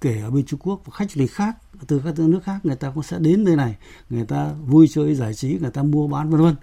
kể 0.00 0.20
ở 0.20 0.30
bên 0.30 0.44
Trung 0.46 0.60
Quốc 0.62 0.82
và 0.84 0.90
khách 0.94 1.10
du 1.10 1.20
lịch 1.20 1.32
khác 1.32 1.56
từ 1.86 2.00
các 2.04 2.18
nước 2.18 2.40
khác 2.44 2.58
người 2.62 2.76
ta 2.76 2.90
cũng 2.90 3.02
sẽ 3.02 3.18
đến 3.18 3.44
nơi 3.44 3.56
này 3.56 3.76
người 4.10 4.24
ta 4.24 4.50
vui 4.66 4.88
chơi 4.88 5.14
giải 5.14 5.34
trí 5.34 5.58
người 5.60 5.70
ta 5.70 5.82
mua 5.82 6.08
bán 6.08 6.30
vân 6.30 6.40
vân. 6.40 6.54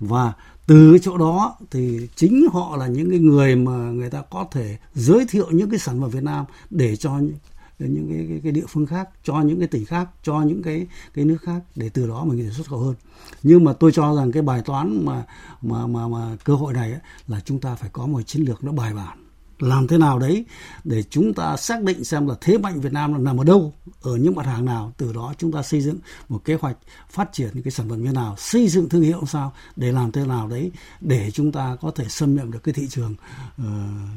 Và 0.00 0.32
từ 0.66 0.90
cái 0.92 0.98
chỗ 1.02 1.16
đó 1.16 1.56
thì 1.70 2.08
chính 2.16 2.46
họ 2.52 2.76
là 2.76 2.86
những 2.86 3.10
cái 3.10 3.18
người 3.18 3.56
mà 3.56 3.72
người 3.72 4.10
ta 4.10 4.22
có 4.30 4.46
thể 4.50 4.78
giới 4.94 5.26
thiệu 5.28 5.46
những 5.50 5.70
cái 5.70 5.78
sản 5.78 6.00
phẩm 6.00 6.10
Việt 6.10 6.22
Nam 6.22 6.44
để 6.70 6.96
cho 6.96 7.20
những 7.88 8.08
cái, 8.08 8.26
cái, 8.28 8.40
cái 8.42 8.52
địa 8.52 8.64
phương 8.68 8.86
khác 8.86 9.08
cho 9.24 9.40
những 9.40 9.58
cái 9.58 9.68
tỉnh 9.68 9.84
khác 9.84 10.08
cho 10.22 10.40
những 10.40 10.62
cái 10.62 10.86
cái 11.14 11.24
nước 11.24 11.38
khác 11.42 11.60
để 11.76 11.88
từ 11.88 12.08
đó 12.08 12.24
mình 12.24 12.38
có 12.38 12.44
thể 12.44 12.50
xuất 12.50 12.68
khẩu 12.68 12.78
hơn. 12.78 12.94
Nhưng 13.42 13.64
mà 13.64 13.72
tôi 13.72 13.92
cho 13.92 14.16
rằng 14.16 14.32
cái 14.32 14.42
bài 14.42 14.62
toán 14.64 15.04
mà 15.04 15.24
mà 15.62 15.86
mà 15.86 16.08
mà 16.08 16.36
cơ 16.44 16.54
hội 16.54 16.72
này 16.72 16.92
ấy, 16.92 17.00
là 17.28 17.40
chúng 17.44 17.60
ta 17.60 17.74
phải 17.74 17.90
có 17.92 18.06
một 18.06 18.22
chiến 18.22 18.42
lược 18.42 18.64
nó 18.64 18.72
bài 18.72 18.94
bản 18.94 19.19
làm 19.62 19.86
thế 19.86 19.98
nào 19.98 20.18
đấy 20.18 20.44
để 20.84 21.02
chúng 21.10 21.34
ta 21.34 21.56
xác 21.56 21.82
định 21.82 22.04
xem 22.04 22.26
là 22.26 22.34
thế 22.40 22.58
mạnh 22.58 22.80
Việt 22.80 22.92
Nam 22.92 23.12
là 23.12 23.18
nằm 23.18 23.40
ở 23.40 23.44
đâu 23.44 23.72
ở 24.02 24.16
những 24.16 24.34
mặt 24.34 24.46
hàng 24.46 24.64
nào 24.64 24.92
từ 24.96 25.12
đó 25.12 25.34
chúng 25.38 25.52
ta 25.52 25.62
xây 25.62 25.80
dựng 25.80 25.98
một 26.28 26.44
kế 26.44 26.54
hoạch 26.54 26.76
phát 27.10 27.32
triển 27.32 27.50
những 27.54 27.62
cái 27.62 27.70
sản 27.70 27.88
phẩm 27.88 28.04
như 28.04 28.12
nào 28.12 28.34
xây 28.38 28.68
dựng 28.68 28.88
thương 28.88 29.02
hiệu 29.02 29.22
sao 29.26 29.52
để 29.76 29.92
làm 29.92 30.12
thế 30.12 30.26
nào 30.26 30.48
đấy 30.48 30.70
để 31.00 31.30
chúng 31.30 31.52
ta 31.52 31.76
có 31.80 31.90
thể 31.90 32.04
xâm 32.08 32.36
nhập 32.36 32.46
được 32.50 32.62
cái 32.62 32.74
thị 32.74 32.86
trường 32.90 33.14
uh, 33.62 33.66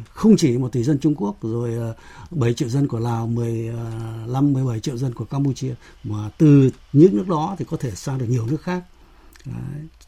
không 0.10 0.36
chỉ 0.38 0.58
một 0.58 0.72
tỷ 0.72 0.84
dân 0.84 1.00
Trung 1.00 1.16
Quốc 1.16 1.36
rồi 1.42 1.74
ờ, 1.74 1.96
uh, 2.32 2.38
7 2.38 2.54
triệu 2.54 2.70
dân 2.70 2.88
của 2.88 3.00
Lào 3.00 3.28
15 3.28 4.54
17 4.54 4.76
ờ, 4.76 4.80
triệu 4.80 4.98
dân 4.98 5.14
của 5.14 5.26
Campuchia 5.26 5.76
mà 6.04 6.30
từ 6.38 6.70
những 6.94 7.18
nước 7.18 7.28
đó 7.28 7.56
thì 7.60 7.66
có 7.70 7.78
thể 7.78 7.92
sang 7.92 8.18
được 8.18 8.26
nhiều 8.30 8.46
nước 8.46 8.62
khác 8.62 8.84
Đấy. 9.46 9.56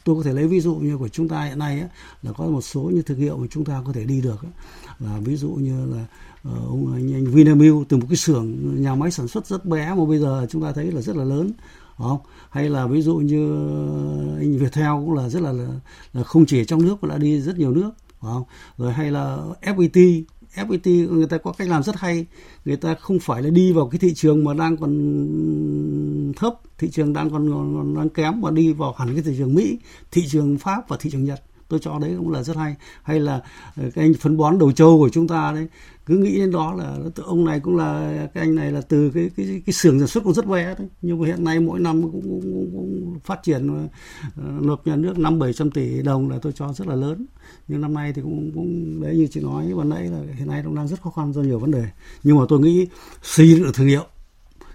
tôi 0.03 0.15
có 0.15 0.23
thể 0.23 0.33
lấy 0.33 0.47
ví 0.47 0.59
dụ 0.59 0.75
như 0.75 0.97
của 0.97 1.07
chúng 1.07 1.29
ta 1.29 1.43
hiện 1.43 1.59
nay 1.59 1.79
ấy, 1.79 1.89
là 2.23 2.31
có 2.31 2.45
một 2.45 2.61
số 2.61 2.81
những 2.81 3.03
thương 3.03 3.17
hiệu 3.17 3.37
mà 3.37 3.47
chúng 3.49 3.65
ta 3.65 3.81
có 3.85 3.93
thể 3.93 4.03
đi 4.03 4.21
được 4.21 4.43
ấy, 4.43 4.51
là 4.99 5.19
ví 5.23 5.35
dụ 5.35 5.49
như 5.49 5.85
là 5.85 6.05
ờ, 6.43 6.51
ông 6.67 6.93
anh, 6.93 7.13
anh 7.13 7.25
Vinamilk 7.25 7.89
từ 7.89 7.97
một 7.97 8.05
cái 8.09 8.17
xưởng 8.17 8.81
nhà 8.81 8.95
máy 8.95 9.11
sản 9.11 9.27
xuất 9.27 9.47
rất 9.47 9.65
bé 9.65 9.95
mà 9.95 10.05
bây 10.05 10.19
giờ 10.19 10.47
chúng 10.49 10.61
ta 10.61 10.71
thấy 10.71 10.91
là 10.91 11.01
rất 11.01 11.15
là 11.15 11.23
lớn 11.23 11.51
không? 11.97 12.19
Hay 12.49 12.69
là 12.69 12.87
ví 12.87 13.01
dụ 13.01 13.15
như 13.15 13.51
ờ, 13.51 14.37
anh 14.37 14.57
Viettel 14.57 14.91
cũng 14.91 15.13
là 15.13 15.29
rất 15.29 15.41
là, 15.41 15.51
là, 15.51 15.67
là 16.13 16.23
không 16.23 16.45
chỉ 16.45 16.65
trong 16.65 16.85
nước 16.85 17.03
mà 17.03 17.09
đã 17.09 17.17
đi 17.17 17.41
rất 17.41 17.57
nhiều 17.57 17.71
nước 17.71 17.91
không? 18.21 18.43
Rồi 18.77 18.93
hay 18.93 19.11
là 19.11 19.37
FPT 19.61 20.23
FPT 20.55 21.13
người 21.13 21.27
ta 21.27 21.37
có 21.37 21.51
cách 21.51 21.67
làm 21.67 21.83
rất 21.83 21.95
hay 21.95 22.25
người 22.65 22.77
ta 22.77 22.95
không 22.95 23.19
phải 23.19 23.41
là 23.43 23.49
đi 23.49 23.71
vào 23.71 23.89
cái 23.89 23.99
thị 23.99 24.13
trường 24.13 24.43
mà 24.43 24.53
đang 24.53 24.77
còn 24.77 26.33
thấp 26.35 26.53
thị 26.77 26.89
trường 26.89 27.13
đang 27.13 27.29
còn, 27.29 27.51
còn 27.51 27.95
đang 27.95 28.09
kém 28.09 28.41
mà 28.41 28.51
đi 28.51 28.73
vào 28.73 28.95
hẳn 28.97 29.13
cái 29.13 29.23
thị 29.23 29.35
trường 29.37 29.53
Mỹ 29.53 29.79
thị 30.11 30.27
trường 30.27 30.57
Pháp 30.57 30.89
và 30.89 30.97
thị 30.99 31.09
trường 31.09 31.25
Nhật 31.25 31.41
tôi 31.75 31.79
cho 31.83 31.99
đấy 31.99 32.15
cũng 32.17 32.31
là 32.31 32.43
rất 32.43 32.57
hay. 32.57 32.75
Hay 33.03 33.19
là 33.19 33.41
ờ, 33.75 33.89
cái 33.95 34.05
anh 34.05 34.13
phân 34.13 34.37
bón 34.37 34.57
đầu 34.59 34.71
châu 34.71 34.97
của 34.97 35.09
chúng 35.09 35.27
ta 35.27 35.51
đấy 35.51 35.67
cứ 36.05 36.17
nghĩ 36.17 36.37
đến 36.37 36.51
đó 36.51 36.73
là 36.73 36.97
ông 37.23 37.45
này 37.45 37.59
cũng 37.59 37.77
là 37.77 38.17
cái 38.33 38.43
anh 38.43 38.55
này 38.55 38.71
là 38.71 38.81
từ 38.81 39.11
cái 39.13 39.29
cái 39.37 39.61
cái 39.65 39.73
xưởng 39.73 39.99
sản 39.99 40.07
xuất 40.07 40.23
cũng 40.23 40.33
rất 40.33 40.47
bé 40.47 40.75
đấy. 40.77 40.87
Nhưng 41.01 41.19
mà 41.19 41.27
hiện 41.27 41.43
nay 41.43 41.59
mỗi 41.59 41.79
năm 41.79 42.01
cũng, 42.01 42.21
cũng, 42.21 42.41
cũng, 42.41 42.69
cũng 42.71 43.19
phát 43.23 43.43
triển 43.43 43.89
ờ, 44.35 44.43
nộp 44.61 44.87
nhà 44.87 44.95
nước 44.95 45.19
năm 45.19 45.39
bảy 45.39 45.53
trăm 45.53 45.71
tỷ 45.71 46.01
đồng 46.01 46.29
là 46.29 46.39
tôi 46.41 46.53
cho 46.53 46.73
rất 46.73 46.87
là 46.87 46.95
lớn. 46.95 47.25
Nhưng 47.67 47.81
năm 47.81 47.93
nay 47.93 48.13
thì 48.13 48.21
cũng 48.21 48.51
cũng 48.55 49.01
đấy 49.01 49.15
như 49.17 49.27
chị 49.27 49.41
nói 49.41 49.73
ban 49.77 49.89
nãy 49.89 50.03
là 50.07 50.19
hiện 50.37 50.47
nay 50.47 50.61
cũng 50.65 50.75
đang 50.75 50.87
rất 50.87 51.01
khó 51.01 51.09
khăn 51.09 51.33
do 51.33 51.41
nhiều 51.41 51.59
vấn 51.59 51.71
đề. 51.71 51.85
Nhưng 52.23 52.37
mà 52.37 52.43
tôi 52.49 52.59
nghĩ 52.59 52.87
xây 53.23 53.49
dựng 53.49 53.63
được 53.63 53.75
thương 53.75 53.87
hiệu 53.87 54.05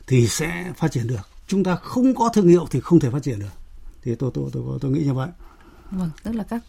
thì 0.06 0.26
sẽ 0.26 0.72
phát 0.76 0.92
triển 0.92 1.06
được. 1.06 1.28
Chúng 1.46 1.64
ta 1.64 1.74
không 1.74 2.14
có 2.14 2.28
thương 2.34 2.48
hiệu 2.48 2.66
thì 2.70 2.80
không 2.80 3.00
thể 3.00 3.10
phát 3.10 3.22
triển 3.22 3.38
được. 3.38 3.52
Thì 4.02 4.14
tôi 4.14 4.30
tôi 4.34 4.50
tôi 4.52 4.62
tôi, 4.66 4.78
tôi 4.80 4.90
nghĩ 4.90 5.04
như 5.04 5.14
vậy. 5.14 5.28
Vâng, 5.90 6.10
tức 6.22 6.32
là 6.32 6.44
các 6.44 6.62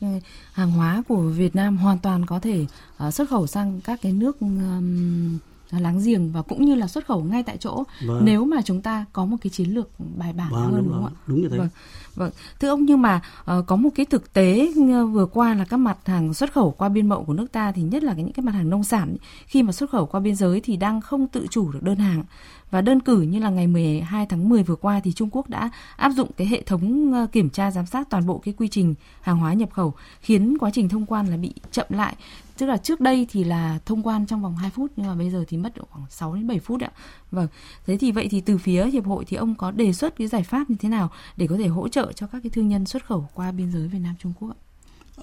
hàng 0.54 0.72
hóa 0.72 1.04
của 1.08 1.22
Việt 1.22 1.56
Nam 1.56 1.78
hoàn 1.78 2.00
toàn 2.00 2.26
có 2.26 2.40
thể 2.40 2.66
uh, 3.08 3.14
xuất 3.14 3.30
khẩu 3.30 3.48
sang 3.48 3.82
các 3.82 4.00
cái 4.02 4.12
nước 4.12 4.40
um, 4.40 5.38
láng 5.80 6.02
giềng 6.06 6.32
và 6.32 6.42
cũng 6.42 6.66
như 6.66 6.76
là 6.76 6.88
xuất 6.88 7.06
khẩu 7.06 7.24
ngay 7.24 7.44
tại 7.44 7.58
chỗ 7.58 7.84
vâng. 8.06 8.26
nếu 8.26 8.46
mà 8.46 8.62
chúng 8.62 8.82
ta 8.82 9.06
có 9.14 9.26
một 9.26 9.38
cái 9.42 9.50
chiến 9.50 9.70
lược 9.70 9.90
bài 10.18 10.34
bản 10.34 10.52
vâng, 10.52 10.62
hơn 10.62 10.72
đúng, 10.76 10.84
đúng 10.84 10.94
không 10.94 11.06
ạ? 11.06 11.12
Đúng 11.28 11.42
như 11.42 11.50
thế. 11.50 11.58
Vâng. 11.58 11.70
Vâng, 12.16 12.32
thưa 12.60 12.70
ông 12.70 12.86
nhưng 12.86 13.02
mà 13.02 13.22
uh, 13.42 13.66
có 13.68 13.76
một 13.76 13.90
cái 13.96 14.06
thực 14.06 14.34
tế 14.34 14.74
vừa 15.12 15.26
qua 15.26 15.54
là 15.54 15.66
các 15.66 15.78
mặt 15.78 15.98
hàng 16.06 16.34
xuất 16.34 16.54
khẩu 16.54 16.72
qua 16.72 16.90
biên 16.90 17.10
mậu 17.10 17.24
của 17.24 17.34
nước 17.34 17.52
ta 17.52 17.72
thì 17.72 17.82
nhất 17.82 18.04
là 18.04 18.14
cái, 18.14 18.24
những 18.24 18.34
cái 18.34 18.44
mặt 18.44 18.52
hàng 18.52 18.70
nông 18.70 18.84
sản 18.84 19.16
khi 19.46 19.64
mà 19.64 19.72
xuất 19.72 19.90
khẩu 19.90 20.06
qua 20.06 20.20
biên 20.20 20.36
giới 20.36 20.62
thì 20.62 20.78
đang 20.78 21.02
không 21.02 21.28
tự 21.28 21.48
chủ 21.50 21.72
được 21.72 21.84
đơn 21.84 21.96
hàng 21.96 22.24
và 22.72 22.82
đơn 22.82 23.00
cử 23.00 23.22
như 23.22 23.40
là 23.40 23.50
ngày 23.50 23.68
12 23.68 24.26
tháng 24.26 24.50
10 24.50 24.64
vừa 24.64 24.76
qua 24.76 25.00
thì 25.04 25.12
Trung 25.12 25.30
Quốc 25.32 25.50
đã 25.50 25.70
áp 25.96 26.10
dụng 26.10 26.30
cái 26.38 26.48
hệ 26.48 26.62
thống 26.62 27.14
ờ, 27.14 27.28
kiểm 27.32 27.50
tra 27.50 27.72
giám 27.72 27.86
sát 27.86 28.10
toàn 28.10 28.28
bộ 28.28 28.38
cái 28.38 28.54
quy 28.58 28.68
trình 28.68 28.96
hàng 29.22 29.38
hóa 29.38 29.54
nhập 29.54 29.70
khẩu 29.72 29.94
khiến 30.22 30.58
quá 30.58 30.72
trình 30.74 30.90
thông 30.90 31.06
quan 31.06 31.28
là 31.28 31.38
bị 31.38 31.54
chậm 31.72 31.86
lại. 31.90 32.16
Tức 32.58 32.66
là 32.66 32.78
trước 32.78 33.02
đây 33.02 33.28
thì 33.30 33.44
là 33.44 33.80
thông 33.86 34.04
quan 34.04 34.26
trong 34.26 34.42
vòng 34.42 34.56
2 34.56 34.70
phút 34.70 34.92
nhưng 34.96 35.08
mà 35.08 35.16
bây 35.16 35.30
giờ 35.30 35.44
thì 35.48 35.58
mất 35.58 35.74
khoảng 35.90 36.06
6 36.10 36.36
đến 36.36 36.48
7 36.48 36.60
phút 36.60 36.82
ạ. 36.82 36.92
Vâng. 37.32 37.48
Thế 37.86 37.98
thì 37.98 38.12
vậy 38.12 38.28
thì 38.32 38.42
từ 38.42 38.58
phía 38.58 38.86
hiệp 38.86 39.06
hội 39.06 39.26
thì 39.28 39.38
ông 39.38 39.56
có 39.56 39.72
đề 39.72 39.94
xuất 39.94 40.18
cái 40.18 40.28
giải 40.28 40.44
pháp 40.44 40.70
như 40.70 40.76
thế 40.80 40.90
nào 40.90 41.12
để 41.38 41.48
có 41.48 41.58
thể 41.58 41.68
hỗ 41.68 41.88
trợ 41.88 42.12
cho 42.16 42.28
các 42.28 42.40
cái 42.44 42.50
thương 42.50 42.68
nhân 42.68 42.86
xuất 42.86 43.06
khẩu 43.06 43.30
qua 43.34 43.52
biên 43.52 43.72
giới 43.72 43.88
Việt 43.88 44.00
Nam 44.00 44.16
Trung 44.20 44.34
Quốc 44.40 44.50
ạ? 44.50 44.60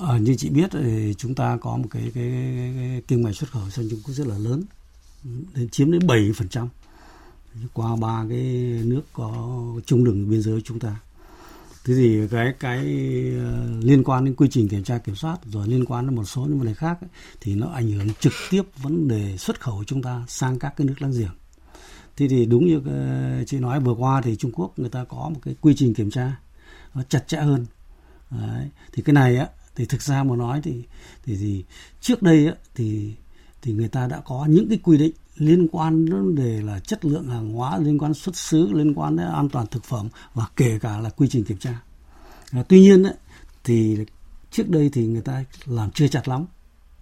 À, 0.00 0.18
như 0.18 0.34
chị 0.38 0.50
biết 0.50 0.70
thì 0.72 1.14
chúng 1.18 1.34
ta 1.34 1.58
có 1.60 1.76
một 1.76 1.88
cái 1.90 2.02
cái, 2.02 2.30
cái, 2.56 2.72
cái 2.76 3.02
kinh 3.08 3.22
ngạch 3.22 3.36
xuất 3.36 3.50
khẩu 3.50 3.70
sang 3.70 3.90
Trung 3.90 4.00
Quốc 4.04 4.14
rất 4.14 4.26
là 4.26 4.38
lớn 4.38 4.62
đến 5.54 5.68
chiếm 5.68 5.90
đến 5.90 6.06
7% 6.06 6.66
qua 7.72 7.96
ba 7.96 8.24
cái 8.28 8.42
nước 8.84 9.02
có 9.12 9.54
chung 9.86 10.04
đường 10.04 10.30
biên 10.30 10.42
giới 10.42 10.60
chúng 10.64 10.78
ta 10.78 10.96
thế 11.84 11.94
thì 11.94 12.28
cái 12.30 12.54
cái 12.60 12.78
ờ, 13.38 13.66
liên 13.80 14.04
quan 14.04 14.24
đến 14.24 14.34
quy 14.34 14.48
trình 14.50 14.68
kiểm 14.68 14.84
tra 14.84 14.98
kiểm 14.98 15.14
soát 15.14 15.38
rồi 15.44 15.68
liên 15.68 15.84
quan 15.84 16.06
đến 16.06 16.16
một 16.16 16.24
số 16.24 16.42
những 16.42 16.58
vấn 16.58 16.66
đề 16.68 16.74
khác 16.74 16.98
ấy, 17.00 17.10
thì 17.40 17.54
nó 17.54 17.66
ảnh 17.66 17.90
hưởng 17.90 18.14
trực 18.20 18.32
tiếp 18.50 18.62
vấn 18.82 19.08
đề 19.08 19.36
xuất 19.36 19.60
khẩu 19.60 19.76
của 19.76 19.84
chúng 19.84 20.02
ta 20.02 20.24
sang 20.28 20.58
các 20.58 20.74
cái 20.76 20.86
nước 20.86 20.94
láng 20.98 21.12
giềng 21.12 21.34
thế 22.16 22.28
thì 22.28 22.46
đúng 22.46 22.66
như 22.66 22.80
ờ, 22.86 23.44
chị 23.44 23.58
nói 23.58 23.80
vừa 23.80 23.94
qua 23.94 24.20
thì 24.20 24.36
Trung 24.36 24.52
Quốc 24.54 24.78
người 24.78 24.90
ta 24.90 25.04
có 25.04 25.30
một 25.34 25.40
cái 25.44 25.54
quy 25.60 25.74
trình 25.76 25.94
kiểm 25.94 26.10
tra 26.10 26.40
nó 26.94 27.02
chặt 27.08 27.28
chẽ 27.28 27.36
hơn 27.38 27.66
Đấy. 28.30 28.68
thì 28.92 29.02
cái 29.02 29.14
này 29.14 29.36
á 29.36 29.46
thì 29.74 29.84
thực 29.84 30.02
ra 30.02 30.24
mà 30.24 30.36
nói 30.36 30.60
thì 30.64 30.84
thì, 31.24 31.36
thì 31.36 31.64
trước 32.00 32.22
đây 32.22 32.46
á, 32.46 32.54
thì 32.74 33.14
thì 33.62 33.72
người 33.72 33.88
ta 33.88 34.06
đã 34.06 34.20
có 34.24 34.46
những 34.50 34.68
cái 34.68 34.78
quy 34.82 34.98
định 34.98 35.12
liên 35.38 35.68
quan 35.72 36.04
đến 36.04 36.14
vấn 36.14 36.34
đề 36.34 36.62
là 36.62 36.78
chất 36.78 37.04
lượng 37.04 37.28
hàng 37.28 37.52
hóa 37.52 37.78
liên 37.78 37.98
quan 37.98 38.14
xuất 38.14 38.36
xứ 38.36 38.72
liên 38.72 38.94
quan 38.94 39.16
đến 39.16 39.26
an 39.26 39.48
toàn 39.48 39.66
thực 39.66 39.84
phẩm 39.84 40.08
và 40.34 40.46
kể 40.56 40.78
cả 40.78 40.98
là 40.98 41.10
quy 41.10 41.28
trình 41.28 41.44
kiểm 41.44 41.58
tra. 41.58 41.80
À, 42.52 42.62
tuy 42.68 42.80
nhiên 42.80 43.02
ấy, 43.02 43.14
thì 43.64 43.98
trước 44.50 44.68
đây 44.68 44.90
thì 44.92 45.06
người 45.06 45.22
ta 45.22 45.44
làm 45.66 45.90
chưa 45.90 46.08
chặt 46.08 46.28
lắm 46.28 46.46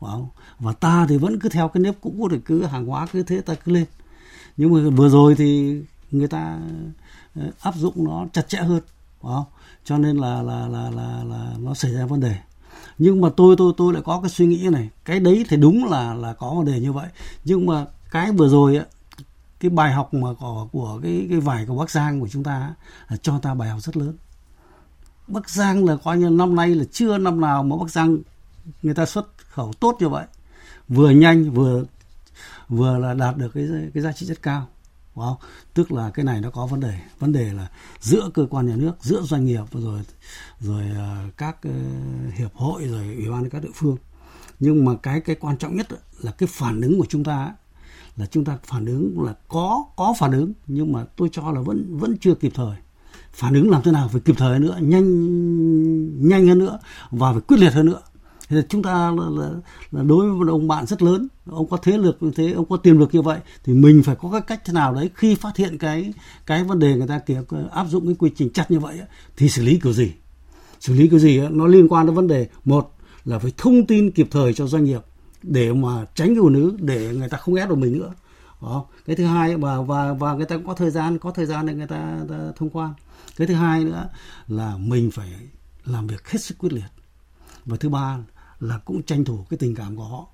phải 0.00 0.11
không? 0.12 0.28
và 0.59 0.73
ta 0.73 1.07
thì 1.09 1.16
vẫn 1.19 1.40
cứ 1.40 1.49
theo 1.49 1.69
cái 1.69 1.81
nếp 1.81 1.95
cũ 2.00 2.28
thì 2.31 2.38
cứ 2.45 2.64
hàng 2.64 2.87
hóa 2.87 3.07
cứ 3.12 3.23
thế 3.23 3.40
ta 3.40 3.55
cứ 3.55 3.73
lên. 3.73 3.85
Nhưng 4.57 4.73
mà 4.73 4.90
vừa 4.90 5.09
rồi 5.09 5.35
thì 5.35 5.81
người 6.11 6.28
ta 6.28 6.61
ờ, 7.35 7.43
áp 7.61 7.76
dụng 7.76 8.05
nó 8.05 8.26
chặt 8.33 8.49
chẽ 8.49 8.59
hơn 8.59 8.81
phải 9.23 9.33
không? 9.35 9.45
cho 9.85 9.99
nên 9.99 10.16
là 10.16 10.43
là 10.43 10.69
là 10.69 10.90
là 10.90 11.25
là 11.25 11.55
nó 11.59 11.75
xảy 11.75 11.93
ra 11.93 12.07
vấn 12.07 12.21
đề. 12.21 12.37
Nhưng 12.99 13.21
mà 13.21 13.28
tôi 13.37 13.55
tôi 13.59 13.73
tôi 13.76 13.93
lại 13.93 14.02
có 14.05 14.21
cái 14.21 14.31
suy 14.31 14.47
nghĩ 14.47 14.69
này. 14.73 14.88
Cái 15.05 15.21
đấy 15.21 15.45
thì 15.49 15.57
đúng 15.57 15.85
là 15.85 16.14
là 16.14 16.33
có 16.33 16.55
vấn 16.55 16.64
đề 16.64 16.81
như 16.81 16.93
vậy. 16.93 17.09
Nhưng 17.45 17.66
mà 17.66 17.87
cái 18.10 18.32
vừa 18.32 18.48
rồi 18.48 18.76
á, 18.76 18.84
cái 19.60 19.70
bài 19.70 19.92
học 19.92 20.14
mà 20.14 20.28
của 20.40 20.68
của 20.72 21.00
cái 21.02 21.26
cái 21.30 21.40
vải 21.40 21.66
của 21.66 21.76
Bắc 21.76 21.90
Giang 21.90 22.20
của 22.20 22.28
chúng 22.28 22.44
ta 22.44 22.75
là 23.08 23.16
cho 23.16 23.38
ta 23.38 23.54
bài 23.54 23.68
học 23.68 23.80
rất 23.82 23.96
lớn. 23.96 24.16
Bắc 25.26 25.50
Giang 25.50 25.84
là 25.84 25.96
coi 26.04 26.18
như 26.18 26.30
năm 26.30 26.56
nay 26.56 26.68
là 26.68 26.84
chưa 26.92 27.18
năm 27.18 27.40
nào 27.40 27.62
mà 27.62 27.76
Bắc 27.76 27.90
Giang 27.90 28.18
người 28.82 28.94
ta 28.94 29.06
xuất 29.06 29.26
khẩu 29.38 29.72
tốt 29.72 29.96
như 30.00 30.08
vậy. 30.08 30.26
Vừa 30.88 31.10
nhanh, 31.10 31.50
vừa 31.50 31.84
vừa 32.68 32.98
là 32.98 33.14
đạt 33.14 33.36
được 33.36 33.48
cái 33.54 33.68
cái 33.94 34.02
giá 34.02 34.12
trị 34.12 34.26
rất 34.26 34.42
cao. 34.42 34.68
đúng 35.16 35.25
không? 35.25 35.36
tức 35.75 35.92
là 35.92 36.10
cái 36.10 36.25
này 36.25 36.40
nó 36.40 36.50
có 36.50 36.66
vấn 36.66 36.80
đề 36.80 36.98
vấn 37.18 37.32
đề 37.32 37.52
là 37.52 37.68
giữa 38.00 38.30
cơ 38.34 38.46
quan 38.50 38.66
nhà 38.66 38.76
nước, 38.76 38.92
giữa 39.00 39.22
doanh 39.22 39.44
nghiệp, 39.44 39.64
rồi 39.72 40.00
rồi 40.60 40.82
ờ, 40.96 41.16
các 41.36 41.56
ờ, 41.62 41.70
hiệp 42.34 42.54
hội, 42.54 42.84
rồi 42.84 43.14
ủy 43.16 43.30
ban 43.30 43.50
các 43.50 43.62
địa 43.62 43.70
phương 43.75 43.96
nhưng 44.60 44.84
mà 44.84 44.92
cái 45.02 45.20
cái 45.20 45.36
quan 45.36 45.58
trọng 45.58 45.76
nhất 45.76 45.86
là 46.20 46.32
cái 46.32 46.48
phản 46.52 46.80
ứng 46.80 46.98
của 46.98 47.06
chúng 47.08 47.25
ta 47.25 47.52
là 48.16 48.26
chúng 48.26 48.44
ta 48.44 48.58
phản 48.64 48.87
ứng 48.87 49.20
là 49.23 49.35
có 49.49 49.85
có 49.96 50.14
phản 50.18 50.32
ứng 50.32 50.52
nhưng 50.66 50.92
mà 50.92 51.04
tôi 51.16 51.28
cho 51.32 51.50
là 51.52 51.61
vẫn 51.61 51.99
vẫn 51.99 52.16
chưa 52.20 52.35
kịp 52.35 52.52
thời. 52.54 52.76
Phản 53.32 53.54
ứng 53.54 53.70
làm 53.70 53.82
thế 53.82 53.92
nào 53.92 54.08
phải 54.12 54.20
kịp 54.20 54.35
thời 54.38 54.58
nữa 54.58 54.78
nhanh 54.80 56.28
nhanh 56.28 56.46
hơn 56.46 56.58
nữa 56.58 56.78
và 57.11 57.32
phải 57.32 57.40
quyết 57.40 57.61
liệt 57.61 57.73
hơn 57.73 57.87
nữa. 57.87 58.00
Thì 58.49 58.56
chúng 58.68 58.82
ta 58.82 59.11
là, 59.11 59.28
là, 59.30 59.50
là 59.92 60.02
đối 60.02 60.30
với 60.30 60.38
một 60.38 60.49
ông 60.49 60.68
bạn 60.68 60.87
rất 60.87 61.02
lớn 61.02 61.28
ông 61.50 61.68
có 61.68 61.76
thế 61.76 61.99
lực 61.99 62.16
như 62.20 62.30
thế 62.37 62.52
ông 62.52 62.64
có 62.64 62.76
tiềm 62.76 62.99
lực 62.99 63.14
như 63.14 63.23
vậy 63.23 63.38
thì 63.64 63.73
mình 63.73 64.02
phải 64.02 64.16
có 64.16 64.30
cái 64.32 64.40
cách 64.40 64.62
thế 64.64 64.73
nào 64.73 64.94
đấy 64.94 65.11
khi 65.14 65.35
phát 65.35 65.56
hiện 65.56 65.78
cái 65.78 66.12
cái 66.46 66.64
vấn 66.64 66.78
đề 66.78 66.94
người 66.94 67.06
ta 67.06 67.18
kiểu 67.18 67.44
áp 67.73 67.87
dụng 67.88 68.06
cái 68.06 68.14
quy 68.18 68.30
trình 68.37 68.50
chặt 68.52 68.70
như 68.70 68.80
vậy 68.80 69.00
thì 69.37 69.49
xử 69.49 69.62
lý 69.62 69.80
kiểu 69.82 69.92
gì? 69.92 70.12
Xử 70.80 70.94
lý 70.94 71.08
kiểu 71.08 71.18
gì 71.18 71.40
nó 71.50 71.66
liên 71.66 71.88
quan 71.88 72.06
đến 72.06 72.14
vấn 72.14 72.28
đề 72.28 72.49
một 72.64 72.92
là 73.25 73.38
phải 73.38 73.52
thông 73.56 73.87
tin 73.87 74.11
kịp 74.11 74.28
thời 74.30 74.54
cho 74.54 74.66
doanh 74.66 74.85
nghiệp 74.85 75.00
để 75.46 75.72
mà 75.72 76.06
tránh 76.14 76.28
cái 76.28 76.36
ùn 76.36 76.54
ứ 76.54 76.76
để 76.78 77.14
người 77.14 77.28
ta 77.28 77.38
không 77.38 77.54
ép 77.54 77.68
được 77.68 77.78
mình 77.78 77.98
nữa. 77.98 78.12
Đó. 78.62 78.86
cái 79.06 79.16
thứ 79.16 79.24
hai 79.24 79.56
và 79.56 79.80
và 79.80 80.12
và 80.12 80.34
người 80.34 80.46
ta 80.46 80.56
cũng 80.56 80.66
có 80.66 80.74
thời 80.74 80.90
gian 80.90 81.18
có 81.18 81.30
thời 81.30 81.46
gian 81.46 81.66
để 81.66 81.74
người 81.74 81.86
ta, 81.86 82.18
ta 82.28 82.36
thông 82.56 82.70
quan 82.70 82.94
cái 83.36 83.46
thứ 83.46 83.54
hai 83.54 83.84
nữa 83.84 84.08
là 84.48 84.76
mình 84.76 85.10
phải 85.10 85.28
làm 85.84 86.06
việc 86.06 86.28
hết 86.28 86.38
sức 86.42 86.58
quyết 86.58 86.72
liệt. 86.72 86.90
Và 87.64 87.76
thứ 87.76 87.88
ba 87.88 88.18
là 88.60 88.78
cũng 88.78 89.02
tranh 89.02 89.24
thủ 89.24 89.46
cái 89.50 89.58
tình 89.58 89.74
cảm 89.74 89.96
của 89.96 90.04
họ 90.04 90.26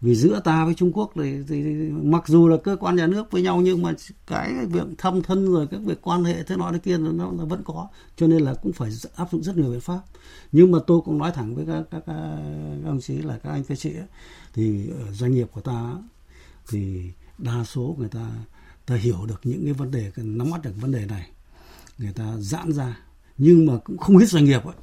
vì 0.00 0.14
giữa 0.14 0.40
ta 0.44 0.64
với 0.64 0.74
Trung 0.74 0.92
Quốc 0.92 1.12
thì, 1.14 1.42
thì, 1.48 1.62
thì 1.62 1.90
mặc 1.90 2.22
dù 2.26 2.48
là 2.48 2.56
cơ 2.64 2.76
quan 2.80 2.96
nhà 2.96 3.06
nước 3.06 3.30
với 3.30 3.42
nhau 3.42 3.60
nhưng 3.60 3.82
mà 3.82 3.94
cái 4.26 4.54
việc 4.66 4.84
thăm 4.98 5.22
thân 5.22 5.52
rồi 5.52 5.66
các 5.70 5.80
việc 5.84 6.00
quan 6.02 6.24
hệ 6.24 6.42
thế 6.42 6.56
nọ 6.56 6.72
thế 6.72 6.78
kia 6.78 6.98
nó 6.98 7.32
là 7.38 7.44
vẫn 7.44 7.62
có. 7.64 7.88
Cho 8.16 8.26
nên 8.26 8.42
là 8.42 8.54
cũng 8.54 8.72
phải 8.72 8.90
áp 9.16 9.28
dụng 9.32 9.42
rất 9.42 9.56
nhiều 9.56 9.70
biện 9.70 9.80
pháp. 9.80 10.00
Nhưng 10.52 10.70
mà 10.70 10.78
tôi 10.86 11.00
cũng 11.04 11.18
nói 11.18 11.32
thẳng 11.34 11.54
với 11.54 11.66
các 11.66 11.84
các, 11.90 12.02
các, 12.06 12.12
ông 12.84 13.00
chí 13.00 13.18
là 13.18 13.38
các 13.38 13.50
anh 13.50 13.64
các 13.64 13.78
chị 13.78 13.94
ấy, 13.94 14.06
thì 14.54 14.90
doanh 15.12 15.32
nghiệp 15.32 15.48
của 15.52 15.60
ta 15.60 15.92
thì 16.68 17.10
đa 17.38 17.64
số 17.64 17.96
người 17.98 18.08
ta 18.08 18.30
ta 18.86 18.94
hiểu 18.94 19.26
được 19.28 19.40
những 19.44 19.64
cái 19.64 19.72
vấn 19.72 19.90
đề 19.90 20.12
nắm 20.16 20.50
bắt 20.50 20.62
được 20.62 20.72
vấn 20.80 20.92
đề 20.92 21.06
này 21.06 21.30
người 21.98 22.12
ta 22.12 22.36
giãn 22.38 22.72
ra. 22.72 22.98
Nhưng 23.38 23.66
mà 23.66 23.72
cũng 23.84 23.98
không 23.98 24.18
hết 24.18 24.26
doanh 24.28 24.44
nghiệp 24.44 24.64
ấy 24.64 24.74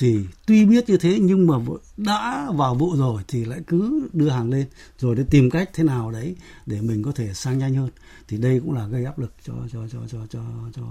thì 0.00 0.26
tuy 0.46 0.64
biết 0.64 0.88
như 0.88 0.96
thế 0.96 1.18
nhưng 1.20 1.46
mà 1.46 1.54
đã 1.96 2.50
vào 2.54 2.74
vụ 2.74 2.96
rồi 2.96 3.22
thì 3.28 3.44
lại 3.44 3.60
cứ 3.66 4.08
đưa 4.12 4.28
hàng 4.28 4.50
lên 4.50 4.66
rồi 4.98 5.16
để 5.16 5.24
tìm 5.30 5.50
cách 5.50 5.70
thế 5.74 5.84
nào 5.84 6.10
đấy 6.10 6.36
để 6.66 6.80
mình 6.80 7.02
có 7.02 7.12
thể 7.12 7.34
sang 7.34 7.58
nhanh 7.58 7.74
hơn. 7.74 7.90
Thì 8.28 8.36
đây 8.36 8.60
cũng 8.60 8.72
là 8.72 8.86
gây 8.86 9.04
áp 9.04 9.18
lực 9.18 9.32
cho 9.44 9.52
cho 9.72 9.88
cho 9.88 9.98
cho 10.08 10.18
cho 10.30 10.40
cho 10.72 10.82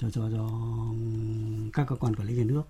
cho 0.00 0.10
cho, 0.10 0.30
cho 0.30 0.50
các 1.72 1.86
cơ 1.88 1.96
quan 1.96 2.16
quản 2.16 2.28
lý 2.28 2.34
nhà 2.34 2.44
nước. 2.44 2.62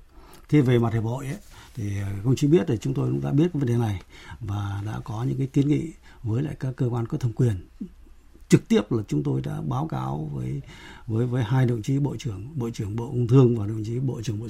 Thì 0.48 0.60
về 0.60 0.78
mặt 0.78 0.92
hiệp 0.92 1.04
hội 1.04 1.26
ấy, 1.26 1.36
thì 1.74 2.00
ờ, 2.00 2.08
công 2.24 2.36
chí 2.36 2.46
biết 2.46 2.64
thì 2.68 2.76
chúng 2.80 2.94
tôi 2.94 3.10
cũng 3.10 3.20
đã 3.20 3.30
biết 3.30 3.48
cái 3.52 3.60
vấn 3.60 3.68
đề 3.68 3.76
này 3.76 4.02
và 4.40 4.82
đã 4.86 5.00
có 5.04 5.24
những 5.28 5.38
cái 5.38 5.46
kiến 5.46 5.68
nghị 5.68 5.92
với 6.22 6.42
lại 6.42 6.56
các 6.60 6.76
cơ 6.76 6.86
quan 6.86 7.06
có 7.06 7.18
thẩm 7.18 7.32
quyền 7.32 7.68
trực 8.48 8.68
tiếp 8.68 8.92
là 8.92 9.02
chúng 9.08 9.22
tôi 9.22 9.40
đã 9.40 9.60
báo 9.60 9.88
cáo 9.88 10.30
với 10.34 10.60
với 11.06 11.26
với 11.26 11.44
hai 11.44 11.66
đồng 11.66 11.82
chí 11.82 11.98
bộ 11.98 12.16
trưởng 12.18 12.58
bộ 12.58 12.70
trưởng 12.70 12.96
bộ 12.96 13.06
công 13.06 13.26
thương 13.26 13.58
và 13.58 13.66
đồng 13.66 13.84
chí 13.84 13.98
bộ 13.98 14.22
trưởng 14.22 14.40
bộ 14.40 14.46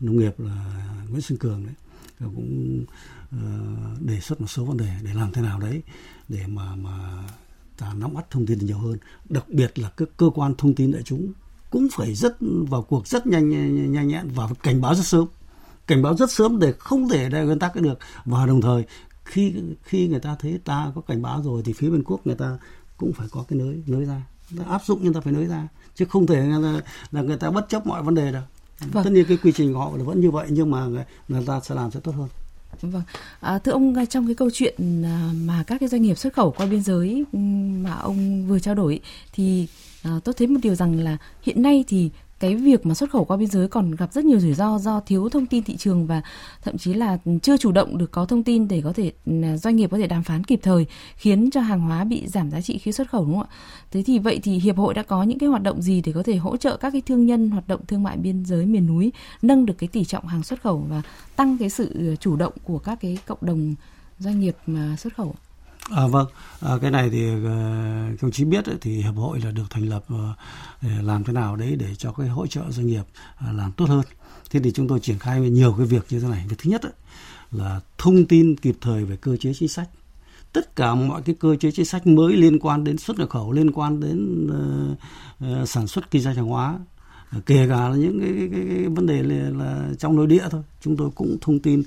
nông 0.00 0.16
nghiệp 0.16 0.40
là 0.40 0.84
nguyễn 1.10 1.20
xuân 1.20 1.38
cường 1.38 1.66
đấy. 1.66 1.74
Cũng 2.18 2.84
uh, 3.36 4.02
đề 4.02 4.20
xuất 4.20 4.40
một 4.40 4.46
số 4.46 4.64
vấn 4.64 4.76
đề 4.76 4.90
để 5.02 5.14
làm 5.14 5.32
thế 5.32 5.42
nào 5.42 5.60
đấy 5.60 5.82
để 6.28 6.46
mà 6.46 6.76
mà 6.76 7.24
ta 7.78 7.94
nắm 7.94 8.14
bắt 8.14 8.30
thông 8.30 8.46
tin 8.46 8.58
nhiều 8.58 8.78
hơn. 8.78 8.98
Đặc 9.28 9.44
biệt 9.48 9.78
là 9.78 9.90
các 9.96 10.08
cơ 10.16 10.30
quan 10.34 10.54
thông 10.58 10.74
tin 10.74 10.92
đại 10.92 11.02
chúng 11.02 11.32
cũng 11.70 11.88
phải 11.92 12.14
rất 12.14 12.36
vào 12.40 12.82
cuộc 12.82 13.06
rất 13.06 13.26
nhanh 13.26 13.48
nhanh 13.92 14.08
nhẹn 14.08 14.28
và 14.28 14.48
cảnh 14.62 14.80
báo 14.80 14.94
rất 14.94 15.06
sớm. 15.06 15.26
Cảnh 15.86 16.02
báo 16.02 16.16
rất 16.16 16.30
sớm 16.30 16.58
để 16.58 16.72
không 16.78 17.08
thể 17.08 17.28
để 17.28 17.44
nguyên 17.44 17.58
tắc 17.58 17.76
được. 17.76 17.98
Và 18.24 18.46
đồng 18.46 18.60
thời 18.60 18.84
khi 19.24 19.54
khi 19.82 20.08
người 20.08 20.20
ta 20.20 20.36
thấy 20.38 20.60
ta 20.64 20.92
có 20.94 21.00
cảnh 21.00 21.22
báo 21.22 21.42
rồi 21.42 21.62
thì 21.64 21.72
phía 21.72 21.90
bên 21.90 22.04
quốc 22.04 22.26
người 22.26 22.36
ta 22.36 22.58
cũng 22.96 23.12
phải 23.12 23.28
có 23.30 23.44
cái 23.48 23.58
nới 23.58 23.82
nới 23.86 24.04
ra. 24.04 24.22
Áp 24.68 24.84
dụng 24.86 24.98
nhưng 25.02 25.12
ta 25.12 25.20
phải 25.20 25.32
nới 25.32 25.46
ra 25.46 25.68
chứ 25.94 26.04
không 26.04 26.26
thể 26.26 26.46
là, 26.46 26.80
là 27.12 27.22
người 27.22 27.36
ta 27.36 27.50
bất 27.50 27.68
chấp 27.68 27.86
mọi 27.86 28.02
vấn 28.02 28.14
đề 28.14 28.32
đâu 28.32 28.42
vâng. 28.92 29.04
tất 29.04 29.10
nhiên 29.10 29.24
cái 29.28 29.36
quy 29.36 29.52
trình 29.52 29.72
của 29.72 29.78
họ 29.78 29.96
là 29.96 30.04
vẫn 30.04 30.20
như 30.20 30.30
vậy 30.30 30.46
nhưng 30.50 30.70
mà 30.70 30.86
người, 31.28 31.44
ta 31.46 31.60
sẽ 31.60 31.74
làm 31.74 31.90
sẽ 31.90 32.00
tốt 32.00 32.12
hơn. 32.16 32.28
Vâng, 32.82 33.02
à, 33.40 33.58
thưa 33.58 33.72
ông 33.72 34.06
trong 34.10 34.26
cái 34.26 34.34
câu 34.34 34.50
chuyện 34.52 35.02
à, 35.04 35.30
mà 35.34 35.64
các 35.66 35.78
cái 35.80 35.88
doanh 35.88 36.02
nghiệp 36.02 36.18
xuất 36.18 36.34
khẩu 36.34 36.50
qua 36.50 36.66
biên 36.66 36.82
giới 36.82 37.24
mà 37.82 37.94
ông 37.94 38.46
vừa 38.46 38.58
trao 38.58 38.74
đổi 38.74 39.00
thì 39.32 39.68
à, 40.02 40.20
tôi 40.24 40.34
thấy 40.38 40.46
một 40.46 40.60
điều 40.62 40.74
rằng 40.74 41.00
là 41.00 41.16
hiện 41.42 41.62
nay 41.62 41.84
thì 41.88 42.10
cái 42.44 42.54
việc 42.54 42.86
mà 42.86 42.94
xuất 42.94 43.10
khẩu 43.10 43.24
qua 43.24 43.36
biên 43.36 43.48
giới 43.48 43.68
còn 43.68 43.90
gặp 43.90 44.12
rất 44.12 44.24
nhiều 44.24 44.40
rủi 44.40 44.54
ro 44.54 44.78
do 44.78 45.00
thiếu 45.00 45.28
thông 45.28 45.46
tin 45.46 45.62
thị 45.62 45.76
trường 45.76 46.06
và 46.06 46.22
thậm 46.62 46.78
chí 46.78 46.94
là 46.94 47.18
chưa 47.42 47.56
chủ 47.56 47.72
động 47.72 47.98
được 47.98 48.10
có 48.10 48.24
thông 48.24 48.42
tin 48.42 48.68
để 48.68 48.80
có 48.84 48.92
thể 48.92 49.12
ừ, 49.26 49.32
doanh 49.56 49.76
nghiệp 49.76 49.90
có 49.90 49.98
thể 49.98 50.06
đàm 50.06 50.22
phán 50.22 50.44
kịp 50.44 50.60
thời, 50.62 50.86
khiến 51.16 51.50
cho 51.50 51.60
hàng 51.60 51.80
hóa 51.80 52.04
bị 52.04 52.26
giảm 52.26 52.50
giá 52.50 52.60
trị 52.60 52.78
khi 52.78 52.92
xuất 52.92 53.10
khẩu, 53.10 53.24
đúng 53.24 53.38
không 53.38 53.48
ạ? 53.50 53.54
Thế 53.90 54.02
thì 54.06 54.18
vậy 54.18 54.40
thì 54.42 54.58
hiệp 54.58 54.76
hội 54.76 54.94
đã 54.94 55.02
có 55.02 55.22
những 55.22 55.38
cái 55.38 55.48
hoạt 55.48 55.62
động 55.62 55.82
gì 55.82 56.00
để 56.00 56.12
có 56.12 56.22
thể 56.22 56.36
hỗ 56.36 56.56
trợ 56.56 56.76
các 56.76 56.90
cái 56.90 57.02
thương 57.06 57.26
nhân 57.26 57.50
hoạt 57.50 57.68
động 57.68 57.80
thương 57.86 58.02
mại 58.02 58.16
biên 58.16 58.44
giới 58.44 58.66
miền 58.66 58.86
núi 58.86 59.12
nâng 59.42 59.66
được 59.66 59.74
cái 59.78 59.88
tỷ 59.88 60.04
trọng 60.04 60.26
hàng 60.26 60.42
xuất 60.42 60.62
khẩu 60.62 60.86
và 60.88 61.02
tăng 61.36 61.58
cái 61.58 61.70
sự 61.70 61.90
ừ, 61.94 62.16
chủ 62.20 62.36
động 62.36 62.52
của 62.64 62.78
các 62.78 62.98
cái 63.00 63.18
cộng 63.26 63.38
đồng 63.40 63.74
doanh 64.18 64.40
nghiệp 64.40 64.56
mà 64.66 64.96
xuất 64.96 65.16
khẩu? 65.16 65.34
À, 65.90 66.06
vâng, 66.06 66.26
à, 66.60 66.78
cái 66.80 66.90
này 66.90 67.10
thì 67.10 67.30
uh, 67.30 68.20
công 68.20 68.30
chí 68.32 68.44
biết 68.44 68.64
ấy, 68.64 68.76
thì 68.80 69.02
hiệp 69.02 69.14
hội 69.14 69.40
là 69.40 69.50
được 69.50 69.64
thành 69.70 69.88
lập 69.88 70.04
uh, 70.14 70.20
để 70.82 71.02
làm 71.02 71.24
thế 71.24 71.32
nào 71.32 71.56
đấy 71.56 71.76
để 71.76 71.94
cho 71.94 72.12
cái 72.12 72.28
hỗ 72.28 72.46
trợ 72.46 72.70
doanh 72.70 72.86
nghiệp 72.86 73.02
uh, 73.50 73.54
làm 73.56 73.72
tốt 73.72 73.88
hơn. 73.88 74.04
Thế 74.50 74.60
thì 74.60 74.70
chúng 74.72 74.88
tôi 74.88 75.00
triển 75.00 75.18
khai 75.18 75.40
nhiều 75.40 75.74
cái 75.78 75.86
việc 75.86 76.06
như 76.10 76.20
thế 76.20 76.28
này. 76.28 76.44
Việc 76.48 76.56
thứ 76.58 76.70
nhất 76.70 76.82
ấy, 76.82 76.92
là 77.52 77.80
thông 77.98 78.26
tin 78.26 78.56
kịp 78.56 78.76
thời 78.80 79.04
về 79.04 79.16
cơ 79.16 79.36
chế 79.36 79.52
chính 79.54 79.68
sách. 79.68 79.88
Tất 80.52 80.76
cả 80.76 80.94
mọi 80.94 81.22
cái 81.22 81.34
cơ 81.40 81.56
chế 81.56 81.70
chính 81.70 81.86
sách 81.86 82.06
mới 82.06 82.36
liên 82.36 82.58
quan 82.58 82.84
đến 82.84 82.98
xuất 82.98 83.18
nhập 83.18 83.30
khẩu, 83.30 83.52
liên 83.52 83.72
quan 83.72 84.00
đến 84.00 84.46
uh, 84.46 84.98
uh, 85.62 85.68
sản 85.68 85.86
xuất 85.86 86.10
kinh 86.10 86.22
doanh 86.22 86.34
hàng 86.34 86.46
hóa 86.46 86.78
kể 87.46 87.66
cả 87.68 87.88
là 87.88 87.96
những 87.96 88.20
cái, 88.20 88.32
cái, 88.38 88.48
cái, 88.52 88.76
cái 88.76 88.88
vấn 88.88 89.06
đề 89.06 89.22
là, 89.22 89.50
là 89.64 89.88
trong 89.98 90.16
nội 90.16 90.26
địa 90.26 90.42
thôi 90.50 90.62
chúng 90.80 90.96
tôi 90.96 91.10
cũng 91.14 91.36
thông 91.40 91.58
tin 91.58 91.82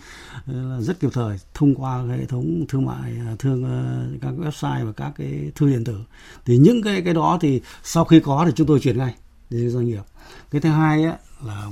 ờ, 0.47 0.53
là 0.53 0.81
rất 0.81 0.99
kịp 0.99 1.09
thời 1.13 1.37
thông 1.53 1.75
qua 1.75 2.03
hệ 2.03 2.25
thống 2.25 2.65
thương 2.69 2.85
mại 2.85 3.11
à, 3.27 3.35
thương 3.39 3.63
ờ, 3.63 4.07
các 4.21 4.33
website 4.37 4.85
và 4.85 4.91
các 4.91 5.11
cái 5.17 5.51
thư 5.55 5.69
điện 5.69 5.83
tử. 5.83 5.99
Thì 6.45 6.57
những 6.57 6.81
cái 6.81 7.01
cái 7.01 7.13
đó 7.13 7.37
thì 7.41 7.61
sau 7.83 8.05
khi 8.05 8.19
có 8.19 8.43
thì 8.45 8.51
chúng 8.55 8.67
tôi 8.67 8.79
chuyển 8.79 8.97
ngay 8.97 9.15
đến 9.49 9.69
doanh 9.69 9.85
nghiệp. 9.85 10.03
Cái 10.51 10.61
thứ 10.61 10.69
hai 10.69 11.03
á, 11.03 11.17
là 11.45 11.67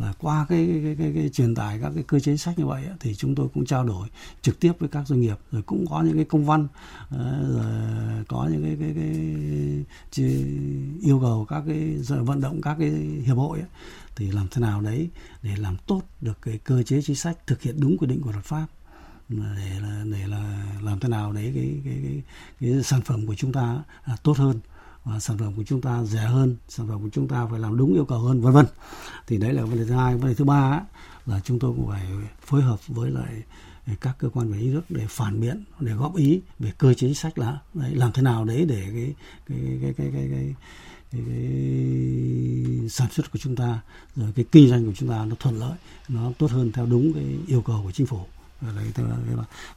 là 0.00 0.12
qua 0.18 0.46
cái 0.48 0.80
cái, 0.84 0.96
cái, 0.98 1.12
cái 1.14 1.28
truyền 1.28 1.54
tải 1.54 1.78
các 1.82 1.92
cái 1.94 2.04
cơ 2.06 2.20
chế 2.20 2.36
sách 2.36 2.58
như 2.58 2.66
vậy 2.66 2.84
thì 3.00 3.14
chúng 3.14 3.34
tôi 3.34 3.48
cũng 3.54 3.66
trao 3.66 3.84
đổi 3.84 4.08
trực 4.42 4.60
tiếp 4.60 4.72
với 4.78 4.88
các 4.88 5.06
doanh 5.06 5.20
nghiệp 5.20 5.36
rồi 5.52 5.62
cũng 5.62 5.86
có 5.90 6.02
những 6.02 6.16
cái 6.16 6.24
công 6.24 6.44
văn 6.44 6.68
ờ, 7.10 7.42
rồi 7.56 8.24
có 8.28 8.48
những 8.52 8.64
cái 8.64 8.76
cái, 8.80 8.92
cái, 8.96 9.84
cái 10.16 10.44
yêu 11.02 11.20
cầu 11.20 11.46
các 11.48 11.62
cái 11.66 11.96
rồi 12.02 12.24
vận 12.24 12.40
động 12.40 12.60
các 12.62 12.76
cái 12.78 12.90
hiệp 13.24 13.36
hội 13.36 13.58
ấy, 13.58 13.68
thì 14.16 14.30
làm 14.30 14.48
thế 14.50 14.60
nào 14.60 14.80
đấy 14.80 15.08
để 15.42 15.56
làm 15.56 15.76
tốt 15.86 16.02
được 16.20 16.38
cái 16.42 16.58
cơ 16.58 16.82
chế 16.82 17.02
chính 17.02 17.16
sách 17.16 17.46
thực 17.46 17.62
hiện 17.62 17.80
đúng 17.80 17.98
quy 17.98 18.06
định 18.06 18.22
của 18.22 18.32
luật 18.32 18.44
pháp 18.44 18.66
để 19.30 19.80
là 19.80 20.04
để 20.12 20.26
là 20.26 20.64
làm 20.82 21.00
thế 21.00 21.08
nào 21.08 21.32
đấy 21.32 21.52
cái 21.54 21.80
cái 21.84 22.00
cái, 22.04 22.22
cái 22.60 22.82
sản 22.82 23.00
phẩm 23.00 23.26
của 23.26 23.34
chúng 23.34 23.52
ta 23.52 23.82
là 24.06 24.16
tốt 24.22 24.36
hơn 24.36 24.60
và 25.04 25.20
sản 25.20 25.38
phẩm 25.38 25.54
của 25.56 25.64
chúng 25.66 25.80
ta 25.80 26.04
rẻ 26.04 26.20
hơn 26.20 26.56
sản 26.68 26.88
phẩm 26.88 27.02
của 27.02 27.08
chúng 27.12 27.28
ta 27.28 27.46
phải 27.50 27.60
làm 27.60 27.76
đúng 27.76 27.94
yêu 27.94 28.04
cầu 28.04 28.18
hơn 28.18 28.40
vân 28.40 28.52
vân. 28.52 28.66
Thì 29.26 29.38
đấy 29.38 29.52
là 29.52 29.64
vấn 29.64 29.78
đề 29.78 29.84
thứ 29.84 29.94
hai. 29.94 30.16
Vấn 30.16 30.28
đề 30.28 30.34
thứ 30.34 30.44
ba 30.44 30.70
á, 30.70 30.84
là 31.26 31.40
chúng 31.44 31.58
tôi 31.58 31.72
cũng 31.76 31.88
phải 31.88 32.06
phối 32.40 32.62
hợp 32.62 32.86
với 32.88 33.10
lại 33.10 33.42
các 34.00 34.16
cơ 34.18 34.28
quan 34.28 34.52
quản 34.52 34.60
lý 34.60 34.68
nước 34.68 34.82
để 34.88 35.06
phản 35.08 35.40
biện 35.40 35.64
để 35.80 35.92
góp 35.92 36.16
ý 36.16 36.40
về 36.58 36.72
cơ 36.78 36.94
chế 36.94 36.98
chính 37.00 37.14
sách 37.14 37.38
là 37.38 37.58
đấy, 37.74 37.94
làm 37.94 38.12
thế 38.12 38.22
nào 38.22 38.44
đấy 38.44 38.64
để 38.64 38.82
cái 38.94 39.14
cái 39.46 39.58
cái 39.82 39.94
cái 39.96 40.10
cái, 40.12 40.28
cái 40.30 40.54
cái, 41.10 41.22
cái 41.26 42.88
sản 42.88 43.08
xuất 43.10 43.32
của 43.32 43.38
chúng 43.38 43.56
ta 43.56 43.80
rồi 44.16 44.32
cái 44.36 44.44
kinh 44.52 44.68
doanh 44.68 44.86
của 44.86 44.92
chúng 44.96 45.08
ta 45.08 45.24
nó 45.24 45.36
thuận 45.40 45.58
lợi 45.58 45.74
nó 46.08 46.32
tốt 46.38 46.50
hơn 46.50 46.72
theo 46.72 46.86
đúng 46.86 47.12
cái 47.12 47.24
yêu 47.46 47.62
cầu 47.62 47.80
của 47.84 47.92
chính 47.92 48.06
phủ 48.06 48.20
và 48.60 48.72
cái, 48.94 49.04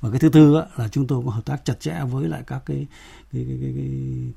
và 0.02 0.10
cái 0.10 0.20
thứ 0.20 0.30
tư 0.30 0.56
là 0.78 0.88
chúng 0.92 1.08
tôi 1.08 1.20
cũng 1.20 1.28
hợp 1.28 1.46
tác 1.46 1.66
chặt 1.66 1.80
chẽ 1.80 2.02
với 2.12 2.30
lại 2.30 2.44
các 2.48 2.64
cái 2.66 2.88
cái, 3.34 3.46
cái, 3.48 3.58
cái, 3.62 3.74
cái 3.76 3.90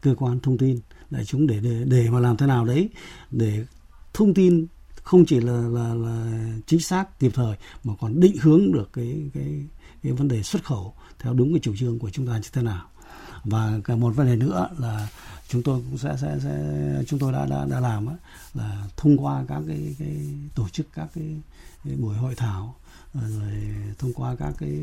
cơ 0.03 0.15
quan 0.19 0.41
thông 0.41 0.59
tin. 0.59 0.81
Đại 1.11 1.25
chúng 1.25 1.47
để 1.47 1.61
để 1.61 1.85
để 1.87 2.11
mà 2.11 2.21
làm 2.21 2.37
thế 2.37 2.47
nào 2.47 2.65
đấy 2.65 2.89
để 3.31 3.65
thông 4.13 4.35
tin 4.35 4.67
không 5.03 5.25
chỉ 5.27 5.41
là 5.41 5.53
là 5.53 5.95
là 5.95 6.43
chính 6.67 6.81
xác 6.81 7.19
kịp 7.19 7.33
thời 7.35 7.57
mà 7.85 7.95
còn 8.01 8.21
định 8.21 8.37
hướng 8.41 8.73
được 8.73 8.91
cái 8.93 9.31
cái 9.35 9.67
cái 10.03 10.13
vấn 10.13 10.29
đề 10.29 10.43
xuất 10.43 10.65
khẩu 10.65 10.95
theo 11.19 11.35
đúng 11.35 11.53
cái 11.53 11.61
chủ 11.61 11.77
trương 11.77 11.99
của 11.99 12.11
chúng 12.11 12.27
ta 12.27 12.33
như 12.33 12.49
thế 12.53 12.63
nào. 12.63 12.89
Và 13.45 13.81
cả 13.85 13.97
một 13.97 14.11
vấn 14.11 14.27
đề 14.27 14.37
nữa 14.37 14.69
là 14.79 15.09
chúng 15.49 15.63
tôi 15.63 15.81
cũng 15.91 15.99
sẽ 15.99 16.17
sẽ, 16.21 16.39
sẽ 16.45 17.03
chúng 17.07 17.19
tôi 17.19 17.33
đã 17.33 17.47
đã 17.47 17.67
đã 17.71 17.81
làm 17.81 18.07
là 18.55 18.85
thông 18.97 19.17
qua 19.17 19.45
các 19.49 19.63
cái, 19.69 19.97
cái 19.99 20.17
tổ 20.55 20.69
chức 20.69 20.87
các 20.95 21.09
cái, 21.15 21.41
cái 21.85 21.97
buổi 21.97 22.17
hội 22.17 22.35
thảo 22.35 22.75
rồi 23.29 23.75
thông 23.99 24.13
qua 24.13 24.37
các 24.39 24.55
cái 24.59 24.79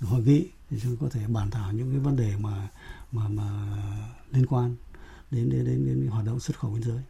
hội 0.00 0.22
nghị 0.22 0.46
thì 0.70 0.76
chúng 0.82 0.96
có 0.96 1.08
thể 1.08 1.20
bàn 1.28 1.50
thảo 1.50 1.72
những 1.72 1.90
cái 1.90 2.00
vấn 2.00 2.16
đề 2.16 2.32
mà 2.40 2.68
mà 3.12 3.28
mà 3.28 3.66
liên 4.32 4.46
quan 4.46 4.76
đến 5.30 5.50
đến 5.50 5.64
đến, 5.64 5.86
đến 5.86 6.06
hoạt 6.10 6.26
động 6.26 6.40
xuất 6.40 6.58
khẩu 6.58 6.70
biên 6.70 6.82
giới. 6.82 7.02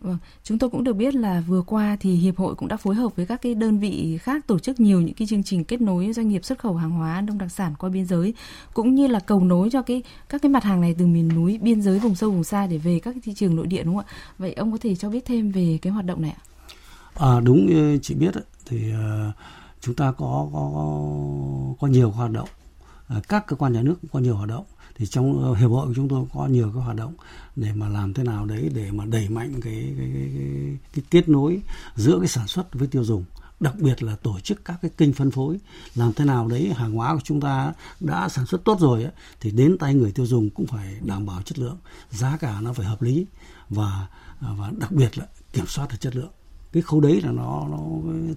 Vâng, 0.00 0.18
chúng 0.44 0.58
tôi 0.58 0.70
cũng 0.70 0.84
được 0.84 0.92
biết 0.92 1.14
là 1.14 1.40
vừa 1.40 1.62
qua 1.62 1.96
thì 2.00 2.14
hiệp 2.14 2.36
hội 2.36 2.54
cũng 2.54 2.68
đã 2.68 2.76
phối 2.76 2.94
hợp 2.94 3.16
với 3.16 3.26
các 3.26 3.42
cái 3.42 3.54
đơn 3.54 3.78
vị 3.78 4.18
khác 4.22 4.46
tổ 4.46 4.58
chức 4.58 4.80
nhiều 4.80 5.00
những 5.00 5.14
cái 5.14 5.28
chương 5.28 5.42
trình 5.42 5.64
kết 5.64 5.80
nối 5.80 6.12
doanh 6.12 6.28
nghiệp 6.28 6.44
xuất 6.44 6.58
khẩu 6.58 6.76
hàng 6.76 6.90
hóa 6.90 7.20
nông 7.20 7.38
đặc 7.38 7.52
sản 7.52 7.74
qua 7.78 7.90
biên 7.90 8.06
giới 8.06 8.34
cũng 8.74 8.94
như 8.94 9.06
là 9.06 9.20
cầu 9.20 9.44
nối 9.44 9.68
cho 9.70 9.82
cái 9.82 10.02
các 10.28 10.42
cái 10.42 10.50
mặt 10.50 10.64
hàng 10.64 10.80
này 10.80 10.94
từ 10.98 11.06
miền 11.06 11.28
núi, 11.34 11.58
biên 11.62 11.82
giới 11.82 11.98
vùng 11.98 12.14
sâu 12.14 12.30
vùng 12.30 12.44
xa 12.44 12.66
để 12.66 12.78
về 12.78 13.00
các 13.00 13.16
thị 13.22 13.34
trường 13.34 13.56
nội 13.56 13.66
địa 13.66 13.82
đúng 13.82 13.96
không 13.96 14.04
ạ? 14.06 14.12
Vậy 14.38 14.52
ông 14.52 14.72
có 14.72 14.78
thể 14.80 14.96
cho 14.96 15.10
biết 15.10 15.24
thêm 15.24 15.50
về 15.50 15.78
cái 15.82 15.92
hoạt 15.92 16.04
động 16.04 16.22
này 16.22 16.30
ạ? 16.30 16.42
À, 17.14 17.40
đúng 17.40 17.68
chị 18.02 18.14
biết 18.14 18.34
thì 18.66 18.92
uh, 18.92 19.34
chúng 19.80 19.94
ta 19.94 20.12
có 20.12 20.48
có 20.52 20.70
có 21.80 21.86
nhiều 21.86 22.10
hoạt 22.10 22.30
động, 22.30 22.48
à, 23.08 23.20
các 23.28 23.46
cơ 23.46 23.56
quan 23.56 23.72
nhà 23.72 23.82
nước 23.82 23.94
cũng 24.00 24.10
có 24.12 24.18
nhiều 24.18 24.36
hoạt 24.36 24.48
động. 24.48 24.64
Thì 24.94 25.06
trong 25.06 25.44
ờ, 25.44 25.54
hiệp 25.54 25.70
hội 25.70 25.86
của 25.86 25.94
chúng 25.94 26.08
tôi 26.08 26.24
có 26.34 26.46
nhiều 26.46 26.72
cái 26.74 26.82
hoạt 26.82 26.96
động 26.96 27.14
để 27.56 27.72
mà 27.72 27.88
làm 27.88 28.14
thế 28.14 28.24
nào 28.24 28.46
đấy 28.46 28.70
để 28.74 28.90
mà 28.90 29.04
đẩy 29.04 29.28
mạnh 29.28 29.52
cái 29.60 29.94
cái, 29.98 30.10
cái, 30.14 30.30
cái, 30.34 30.78
cái 30.94 31.04
kết 31.10 31.28
nối 31.28 31.62
giữa 31.96 32.18
cái 32.18 32.28
sản 32.28 32.48
xuất 32.48 32.74
với 32.74 32.88
tiêu 32.88 33.04
dùng. 33.04 33.24
Đặc 33.60 33.74
biệt 33.78 34.02
là 34.02 34.16
tổ 34.16 34.40
chức 34.40 34.64
các 34.64 34.78
cái 34.82 34.90
kênh 34.96 35.12
phân 35.12 35.30
phối. 35.30 35.58
Làm 35.94 36.12
thế 36.12 36.24
nào 36.24 36.48
đấy 36.48 36.72
hàng 36.76 36.92
hóa 36.92 37.14
của 37.14 37.20
chúng 37.24 37.40
ta 37.40 37.72
đã 38.00 38.28
sản 38.28 38.46
xuất 38.46 38.64
tốt 38.64 38.80
rồi 38.80 39.02
ấy, 39.02 39.12
thì 39.40 39.50
đến 39.50 39.78
tay 39.78 39.94
người 39.94 40.12
tiêu 40.12 40.26
dùng 40.26 40.50
cũng 40.50 40.66
phải 40.66 40.96
đảm 41.00 41.26
bảo 41.26 41.42
chất 41.42 41.58
lượng. 41.58 41.76
Giá 42.10 42.36
cả 42.36 42.60
nó 42.60 42.72
phải 42.72 42.86
hợp 42.86 43.02
lý 43.02 43.26
và 43.68 44.06
và 44.40 44.70
đặc 44.78 44.92
biệt 44.92 45.18
là 45.18 45.26
kiểm 45.52 45.66
soát 45.66 45.86
được 45.90 45.96
chất 46.00 46.16
lượng 46.16 46.32
cái 46.72 46.82
khâu 46.82 47.00
đấy 47.00 47.20
là 47.20 47.32
nó 47.32 47.66
nó 47.70 47.78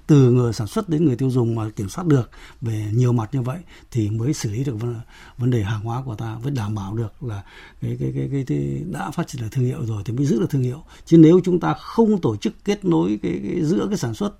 từ 0.07 0.31
người 0.31 0.53
sản 0.53 0.67
xuất 0.67 0.89
đến 0.89 1.05
người 1.05 1.15
tiêu 1.15 1.29
dùng 1.29 1.55
mà 1.55 1.69
kiểm 1.69 1.89
soát 1.89 2.07
được 2.07 2.29
về 2.61 2.85
nhiều 2.93 3.13
mặt 3.13 3.29
như 3.33 3.41
vậy 3.41 3.59
thì 3.91 4.09
mới 4.09 4.33
xử 4.33 4.51
lý 4.51 4.63
được 4.63 4.75
vấn, 4.79 4.95
vấn 5.37 5.51
đề 5.51 5.63
hàng 5.63 5.81
hóa 5.81 6.01
của 6.05 6.15
ta 6.15 6.37
mới 6.43 6.51
đảm 6.51 6.75
bảo 6.75 6.95
được 6.95 7.23
là 7.23 7.43
cái 7.81 7.97
cái 7.99 8.11
cái 8.15 8.29
cái, 8.31 8.43
cái 8.47 8.83
đã 8.91 9.11
phát 9.11 9.27
triển 9.27 9.41
được 9.41 9.47
thương 9.51 9.65
hiệu 9.65 9.85
rồi 9.85 10.03
thì 10.05 10.13
mới 10.13 10.25
giữ 10.25 10.39
được 10.39 10.49
thương 10.49 10.63
hiệu. 10.63 10.83
Chứ 11.05 11.17
nếu 11.17 11.39
chúng 11.43 11.59
ta 11.59 11.73
không 11.73 12.21
tổ 12.21 12.35
chức 12.35 12.53
kết 12.65 12.85
nối 12.85 13.19
cái, 13.23 13.41
cái 13.43 13.65
giữa 13.65 13.87
cái 13.89 13.97
sản 13.97 14.13
xuất 14.13 14.33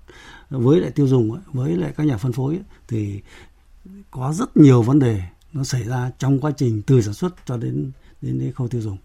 với 0.50 0.80
lại 0.80 0.90
tiêu 0.90 1.06
dùng 1.06 1.40
với 1.52 1.76
lại 1.76 1.92
các 1.96 2.04
nhà 2.04 2.16
phân 2.16 2.32
phối 2.32 2.58
thì 2.88 3.20
có 4.10 4.32
rất 4.32 4.56
nhiều 4.56 4.82
vấn 4.82 4.98
đề 4.98 5.22
nó 5.52 5.64
xảy 5.64 5.84
ra 5.84 6.10
trong 6.18 6.40
quá 6.40 6.50
trình 6.56 6.82
từ 6.86 7.02
sản 7.02 7.14
xuất 7.14 7.34
cho 7.46 7.56
đến 7.56 7.92
đến, 8.22 8.38
đến 8.38 8.52
khâu 8.52 8.68
tiêu 8.68 8.80
dùng 8.80 8.98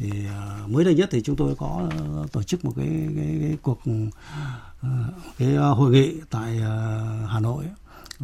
thì 0.00 0.10
uh, 0.10 0.70
mới 0.70 0.84
đây 0.84 0.94
nhất 0.94 1.08
thì 1.12 1.22
chúng 1.22 1.36
tôi 1.36 1.54
có 1.58 1.88
uh, 2.20 2.32
tổ 2.32 2.42
chức 2.42 2.64
một 2.64 2.72
cái 2.76 3.08
cái, 3.16 3.38
cái 3.40 3.56
cuộc 3.62 3.80
uh, 3.90 4.86
cái 5.38 5.56
uh, 5.56 5.76
hội 5.76 5.90
nghị 5.90 6.14
tại 6.30 6.56
uh, 6.56 7.30
Hà 7.30 7.40
Nội 7.40 7.64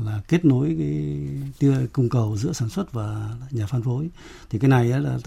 là 0.04 0.22
kết 0.28 0.44
nối 0.44 0.76
cái 0.78 1.18
tia 1.58 1.86
cung 1.92 2.08
cầu 2.08 2.36
giữa 2.36 2.52
sản 2.52 2.68
xuất 2.68 2.92
và 2.92 3.30
nhà 3.50 3.66
phân 3.66 3.82
phối. 3.82 4.10
Thì 4.50 4.58
cái 4.58 4.68
này 4.68 4.88
là 4.88 5.18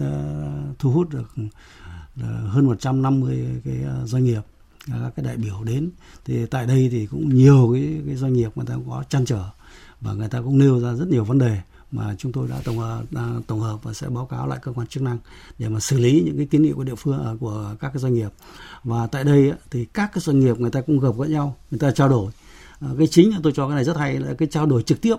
thu 0.78 0.90
hút 0.90 1.08
được 1.10 1.34
hơn 2.46 2.66
150 2.66 3.46
cái 3.64 3.76
doanh 4.04 4.24
nghiệp 4.24 4.42
à, 4.88 4.96
các 5.02 5.12
cái 5.16 5.24
đại 5.24 5.36
biểu 5.36 5.64
đến. 5.64 5.90
Thì 6.24 6.46
tại 6.46 6.66
đây 6.66 6.88
thì 6.90 7.06
cũng 7.06 7.34
nhiều 7.34 7.70
cái, 7.72 8.02
cái 8.06 8.16
doanh 8.16 8.32
nghiệp 8.32 8.50
người 8.54 8.66
ta 8.66 8.74
cũng 8.74 8.90
có 8.90 9.04
chăn 9.08 9.24
trở 9.24 9.44
và 10.00 10.12
người 10.12 10.28
ta 10.28 10.40
cũng 10.40 10.58
nêu 10.58 10.80
ra 10.80 10.94
rất 10.94 11.08
nhiều 11.08 11.24
vấn 11.24 11.38
đề 11.38 11.60
mà 11.92 12.14
chúng 12.18 12.32
tôi 12.32 12.48
đã 12.48 12.56
tổng 12.64 12.78
hợp, 12.78 13.02
đã 13.10 13.28
tổng 13.46 13.60
hợp 13.60 13.78
và 13.82 13.92
sẽ 13.92 14.08
báo 14.08 14.26
cáo 14.26 14.46
lại 14.46 14.58
cơ 14.62 14.72
quan 14.72 14.86
chức 14.86 15.02
năng 15.02 15.18
để 15.58 15.68
mà 15.68 15.80
xử 15.80 15.98
lý 15.98 16.22
những 16.26 16.36
cái 16.36 16.46
kiến 16.46 16.62
nghị 16.62 16.72
của 16.72 16.84
địa 16.84 16.94
phương 16.94 17.24
à, 17.24 17.32
của 17.40 17.74
các 17.80 17.88
cái 17.88 18.00
doanh 18.00 18.14
nghiệp. 18.14 18.30
Và 18.84 19.06
tại 19.06 19.24
đây 19.24 19.52
thì 19.70 19.84
các 19.84 20.10
cái 20.14 20.20
doanh 20.20 20.40
nghiệp 20.40 20.60
người 20.60 20.70
ta 20.70 20.80
cũng 20.80 21.00
gặp 21.00 21.10
gỡ 21.18 21.24
nhau 21.24 21.56
người 21.70 21.78
ta 21.78 21.90
trao 21.90 22.08
đổi. 22.08 22.32
Cái 22.98 23.06
chính 23.06 23.30
là 23.30 23.38
tôi 23.42 23.52
cho 23.56 23.68
cái 23.68 23.74
này 23.74 23.84
rất 23.84 23.96
hay 23.96 24.20
là 24.20 24.34
cái 24.34 24.48
trao 24.48 24.66
đổi 24.66 24.82
trực 24.82 25.00
tiếp. 25.00 25.16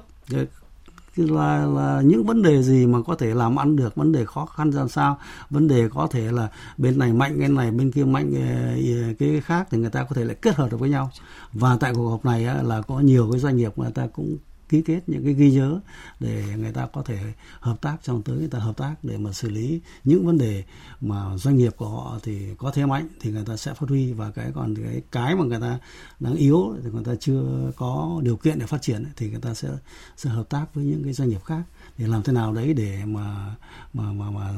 Là 1.16 1.66
là 1.66 2.02
những 2.06 2.24
vấn 2.24 2.42
đề 2.42 2.64
gì 2.64 2.86
mà 2.86 3.02
có 3.02 3.16
thể 3.16 3.34
làm 3.34 3.60
ăn 3.60 3.76
được 3.76 3.96
vấn 3.96 4.12
đề 4.12 4.26
khó 4.26 4.46
khăn 4.46 4.72
ra 4.72 4.88
sao 4.88 5.18
vấn 5.50 5.68
đề 5.68 5.90
có 5.90 6.08
thể 6.12 6.32
là 6.32 6.48
bên 6.78 7.00
này 7.00 7.14
mạnh 7.14 7.36
cái 7.40 7.50
này 7.50 7.72
bên 7.72 7.92
kia 7.92 8.04
mạnh 8.04 8.34
ờ, 8.36 9.14
cái 9.20 9.42
khác 9.42 9.68
thì 9.72 9.78
người 9.78 9.90
ta 9.90 10.04
có 10.04 10.16
thể 10.16 10.26
lại 10.26 10.36
kết 10.42 10.56
hợp 10.56 10.72
được 10.72 10.80
với 10.80 10.90
nhau. 10.90 11.12
Và 11.54 11.78
tại 11.80 11.94
cuộc 11.96 12.10
họp 12.10 12.26
này 12.26 12.44
là 12.64 12.82
có 12.82 13.00
nhiều 13.00 13.30
cái 13.32 13.40
doanh 13.40 13.58
nghiệp 13.58 13.72
người 13.76 13.92
ta 13.92 14.08
cũng 14.14 14.38
ký 14.72 14.82
kết 14.82 15.02
những 15.08 15.24
cái 15.24 15.34
ghi 15.34 15.52
nhớ 15.52 15.80
để 16.20 16.44
người 16.58 16.72
ta 16.72 16.88
có 16.94 17.04
thể 17.04 17.20
hợp 17.60 17.82
tác 17.82 17.98
trong 18.04 18.22
tới 18.24 18.38
người 18.38 18.48
ta 18.48 18.60
hợp 18.60 18.78
tác 18.78 18.96
để 19.04 19.18
mà 19.18 19.32
xử 19.34 19.50
lý 19.50 19.82
những 20.04 20.26
vấn 20.26 20.38
đề 20.38 20.64
mà 21.02 21.38
doanh 21.38 21.58
nghiệp 21.58 21.74
của 21.78 21.90
họ 21.90 22.20
thì 22.24 22.56
có 22.58 22.72
thế 22.72 22.86
mạnh 22.86 23.08
thì 23.20 23.32
người 23.32 23.46
ta 23.46 23.58
sẽ 23.58 23.74
phát 23.74 23.90
huy 23.90 24.14
và 24.14 24.32
cái 24.32 24.52
còn 24.56 24.76
cái 24.76 25.02
cái 25.12 25.36
mà 25.36 25.44
người 25.44 25.60
ta 25.60 25.80
đang 26.20 26.36
yếu 26.36 26.76
thì 26.84 26.90
người 26.92 27.04
ta 27.04 27.12
chưa 27.20 27.72
có 27.76 28.20
điều 28.24 28.38
kiện 28.38 28.60
để 28.60 28.66
phát 28.66 28.82
triển 28.82 29.06
thì 29.16 29.30
người 29.30 29.42
ta 29.42 29.54
sẽ 29.54 29.70
sẽ 30.18 30.30
hợp 30.30 30.50
tác 30.50 30.66
với 30.74 30.86
những 30.86 31.04
cái 31.04 31.14
doanh 31.14 31.30
nghiệp 31.30 31.44
khác 31.46 31.64
để 31.98 32.08
làm 32.08 32.24
thế 32.24 32.34
nào 32.34 32.54
đấy 32.54 32.74
để 32.74 33.06
mà 33.06 33.56
mà 33.94 34.12
mà 34.12 34.32
mà 34.32 34.54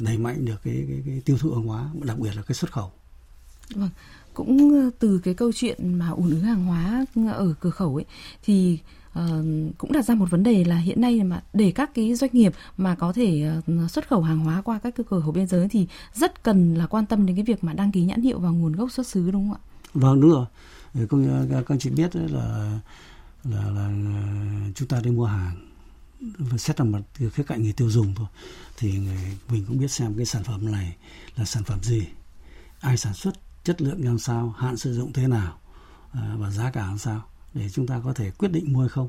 đẩy 0.00 0.18
mạnh 0.18 0.44
được 0.44 0.60
cái 0.64 0.84
cái, 0.88 1.02
cái 1.06 1.22
tiêu 1.24 1.38
thụ 1.38 1.54
hàng 1.54 1.64
hóa 1.64 1.90
đặc 2.02 2.18
biệt 2.18 2.36
là 2.36 2.42
cái 2.42 2.54
xuất 2.54 2.72
khẩu. 2.72 2.92
Vâng, 3.74 3.90
cũng 4.34 4.70
ờ, 4.70 4.90
từ 4.98 5.20
cái 5.24 5.34
câu 5.34 5.52
chuyện 5.54 5.98
mà 5.98 6.08
ủn 6.08 6.30
ứ 6.30 6.40
hàng 6.40 6.64
hóa 6.64 7.04
ở 7.32 7.54
cửa 7.60 7.70
khẩu 7.70 7.94
ấy 7.94 8.04
thì 8.42 8.78
cũng 9.78 9.92
đặt 9.92 10.04
ra 10.04 10.14
một 10.14 10.30
vấn 10.30 10.42
đề 10.42 10.64
là 10.64 10.76
hiện 10.76 11.00
nay 11.00 11.24
mà 11.24 11.42
để 11.52 11.72
các 11.74 11.94
cái 11.94 12.14
doanh 12.14 12.30
nghiệp 12.32 12.52
mà 12.76 12.94
có 12.94 13.12
thể 13.12 13.50
uh, 13.58 13.90
xuất 13.90 14.08
khẩu 14.08 14.22
hàng 14.22 14.38
hóa 14.38 14.62
qua 14.62 14.78
các 14.78 14.94
cửa 14.96 15.20
khẩu 15.20 15.32
biên 15.32 15.46
giới 15.46 15.68
thì 15.68 15.86
rất 16.14 16.42
cần 16.42 16.74
là 16.74 16.86
quan 16.86 17.06
tâm 17.06 17.26
đến 17.26 17.36
cái 17.36 17.44
việc 17.44 17.64
mà 17.64 17.72
đăng 17.72 17.92
ký 17.92 18.04
nhãn 18.04 18.22
hiệu 18.22 18.40
và 18.40 18.48
nguồn 18.48 18.72
gốc 18.72 18.92
xuất 18.92 19.06
xứ 19.06 19.30
đúng 19.30 19.50
không 19.50 19.58
ạ? 19.58 19.60
Vâng 19.94 20.20
đúng 20.20 20.30
rồi. 20.30 20.46
Ờ, 20.94 21.06
Con 21.08 21.48
các 21.68 21.76
chị 21.80 21.90
biết 21.90 22.16
là 22.16 22.78
là 23.44 23.70
là 23.70 23.86
ờ, 23.86 24.22
chúng 24.74 24.88
ta 24.88 25.00
đi 25.00 25.10
mua 25.10 25.24
hàng 25.24 25.68
và 26.20 26.58
xét 26.58 26.80
là 26.80 26.84
mặt 26.84 27.00
từ 27.18 27.30
khía 27.30 27.42
cạnh 27.42 27.62
người 27.62 27.72
tiêu 27.72 27.90
dùng 27.90 28.14
thôi 28.14 28.26
thì 28.76 28.98
người, 28.98 29.38
mình 29.48 29.64
cũng 29.68 29.78
biết 29.78 29.90
xem 29.90 30.14
cái 30.16 30.26
sản 30.26 30.44
phẩm 30.44 30.72
này 30.72 30.96
là 31.36 31.44
sản 31.44 31.64
phẩm 31.64 31.78
gì 31.82 32.06
ai 32.80 32.96
sản 32.96 33.14
xuất 33.14 33.34
chất 33.64 33.82
lượng 33.82 34.04
làm 34.04 34.18
sao 34.18 34.54
hạn 34.58 34.76
sử 34.76 34.94
dụng 34.94 35.12
thế 35.12 35.26
nào 35.26 35.58
và 36.12 36.50
giá 36.50 36.70
cả 36.70 36.86
làm 36.86 36.98
sao 36.98 37.22
để 37.54 37.68
chúng 37.68 37.86
ta 37.86 38.00
có 38.04 38.12
thể 38.12 38.30
quyết 38.30 38.52
định 38.52 38.72
mua 38.72 38.80
hay 38.80 38.88
không. 38.88 39.08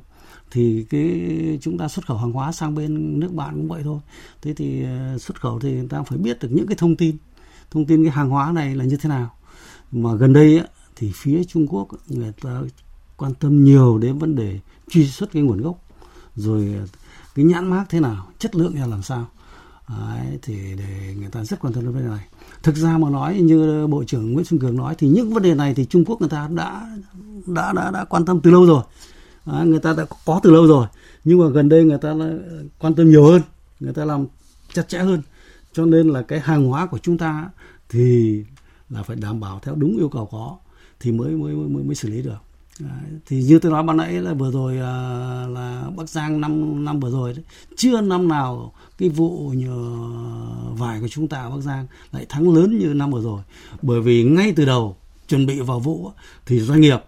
Thì 0.52 0.86
cái 0.90 1.60
chúng 1.62 1.78
ta 1.78 1.88
xuất 1.88 2.06
khẩu 2.06 2.18
hàng 2.18 2.32
hóa 2.32 2.52
sang 2.52 2.76
bên 2.76 3.20
nước 3.20 3.34
bạn 3.34 3.56
cũng 3.56 3.68
vậy 3.68 3.82
thôi. 3.84 4.00
Thế 4.42 4.54
thì 4.54 4.84
ờ, 4.84 5.18
xuất 5.18 5.42
khẩu 5.42 5.60
thì 5.60 5.72
người 5.74 5.88
ta 5.90 6.04
phải 6.04 6.18
biết 6.18 6.38
được 6.42 6.50
những 6.52 6.68
cái 6.68 6.76
thông 6.76 6.96
tin. 6.96 7.18
Thông 7.72 7.86
tin 7.86 8.04
cái 8.04 8.12
hàng 8.12 8.30
hóa 8.30 8.52
này 8.52 8.76
là 8.76 8.86
như 8.86 8.98
thế 8.98 9.10
nào. 9.10 9.36
Mà 9.92 10.14
gần 10.14 10.34
đây 10.34 10.58
á, 10.58 10.66
thì 10.96 11.12
phía 11.16 11.44
Trung 11.44 11.68
Quốc 11.68 11.88
người 12.08 12.34
ta 12.42 12.62
quan 13.18 13.34
tâm 13.34 13.64
nhiều 13.64 13.98
đến 13.98 14.18
vấn 14.18 14.36
đề 14.36 14.60
truy 14.90 15.08
xuất 15.08 15.32
cái 15.32 15.44
nguồn 15.44 15.62
gốc. 15.62 15.84
Rồi 16.36 16.76
ờ, 16.80 16.88
cái 17.36 17.46
nhãn 17.46 17.70
mác 17.70 17.86
thế 17.90 18.00
nào 18.00 18.28
chất 18.40 18.56
lượng 18.56 18.76
là 18.80 18.86
làm 18.86 19.04
sao. 19.04 19.28
Đấy, 19.90 20.40
thì 20.42 20.56
để 20.78 21.16
người 21.20 21.30
ta 21.30 21.44
rất 21.44 21.60
quan 21.60 21.74
tâm 21.74 21.84
đến 21.84 21.94
vấn 21.94 22.04
đề 22.04 22.10
này. 22.10 22.26
Thực 22.64 22.76
ra 22.76 22.98
mà 22.98 23.10
nói 23.10 23.40
như 23.42 23.88
bộ 23.88 24.04
trưởng 24.04 24.34
Nguyễn 24.34 24.46
Xuân 24.46 24.60
Cường 24.60 24.78
nói 24.78 24.96
thì 24.98 25.08
những 25.08 25.34
vấn 25.34 25.44
đề 25.44 25.56
này 25.56 25.74
thì 25.74 25.86
Trung 25.86 26.06
Quốc 26.06 26.20
người 26.22 26.30
ta 26.30 26.50
đã 26.52 26.98
đã 27.48 27.74
đã 27.74 27.92
đã 27.92 28.06
quan 28.06 28.26
tâm 28.26 28.40
từ 28.42 28.52
lâu 28.52 28.66
rồi. 28.66 28.84
Đấy, 29.46 29.66
người 29.66 29.80
ta 29.80 29.94
đã 29.98 30.06
có 30.26 30.40
từ 30.44 30.52
lâu 30.52 30.68
rồi. 30.68 30.88
Nhưng 31.24 31.40
mà 31.40 31.50
gần 31.50 31.70
đây 31.70 31.84
người 31.84 31.98
ta 31.98 32.16
quan 32.80 32.96
tâm 32.96 33.10
nhiều 33.10 33.26
hơn 33.26 33.42
người 33.80 33.94
ta 33.94 34.06
làm 34.06 34.26
chặt 34.74 34.88
chẽ 34.88 35.00
hơn. 35.00 35.22
Cho 35.74 35.86
nên 35.86 36.10
là 36.10 36.22
cái 36.22 36.40
hàng 36.40 36.66
hóa 36.66 36.86
của 36.86 36.98
chúng 36.98 37.18
ta 37.18 37.50
thì 37.90 38.44
là 38.90 39.04
phải 39.04 39.16
đảm 39.16 39.40
bảo 39.40 39.60
theo 39.64 39.76
đúng 39.76 39.98
yêu 39.98 40.10
cầu 40.10 40.26
có 40.32 40.58
thì 41.00 41.12
mới 41.12 41.30
mới 41.32 41.54
mới 41.54 41.84
mới 41.84 41.96
xử 41.96 42.10
lý 42.10 42.22
được 42.22 42.38
thì 43.26 43.44
như 43.44 43.60
tôi 43.60 43.72
nói 43.72 43.84
ban 43.84 43.98
nãy 43.98 44.14
là 44.14 44.34
vừa 44.34 44.52
rồi 44.52 44.78
à, 44.78 44.94
là 45.48 45.90
Bắc 45.96 46.10
Giang 46.10 46.42
năm 46.42 46.86
năm 46.86 47.00
vừa 47.00 47.12
rồi 47.12 47.34
đấy, 47.34 47.44
chưa 47.76 48.02
năm 48.02 48.28
nào 48.28 48.74
cái 48.98 49.10
vụ 49.10 49.52
nhờ 49.56 50.00
vải 50.78 51.02
của 51.02 51.08
chúng 51.08 51.28
ta 51.28 51.42
ở 51.42 51.50
Bắc 51.50 51.62
Giang 51.62 51.88
lại 52.12 52.26
thắng 52.30 52.56
lớn 52.56 52.80
như 52.80 52.94
năm 52.94 53.12
vừa 53.12 53.22
rồi. 53.22 53.42
Bởi 53.82 54.02
vì 54.02 54.24
ngay 54.24 54.54
từ 54.56 54.66
đầu 54.66 54.96
chuẩn 55.28 55.46
bị 55.46 55.60
vào 55.60 55.80
vụ 55.80 56.12
thì 56.46 56.60
doanh 56.60 56.82
nghiệp 56.82 57.00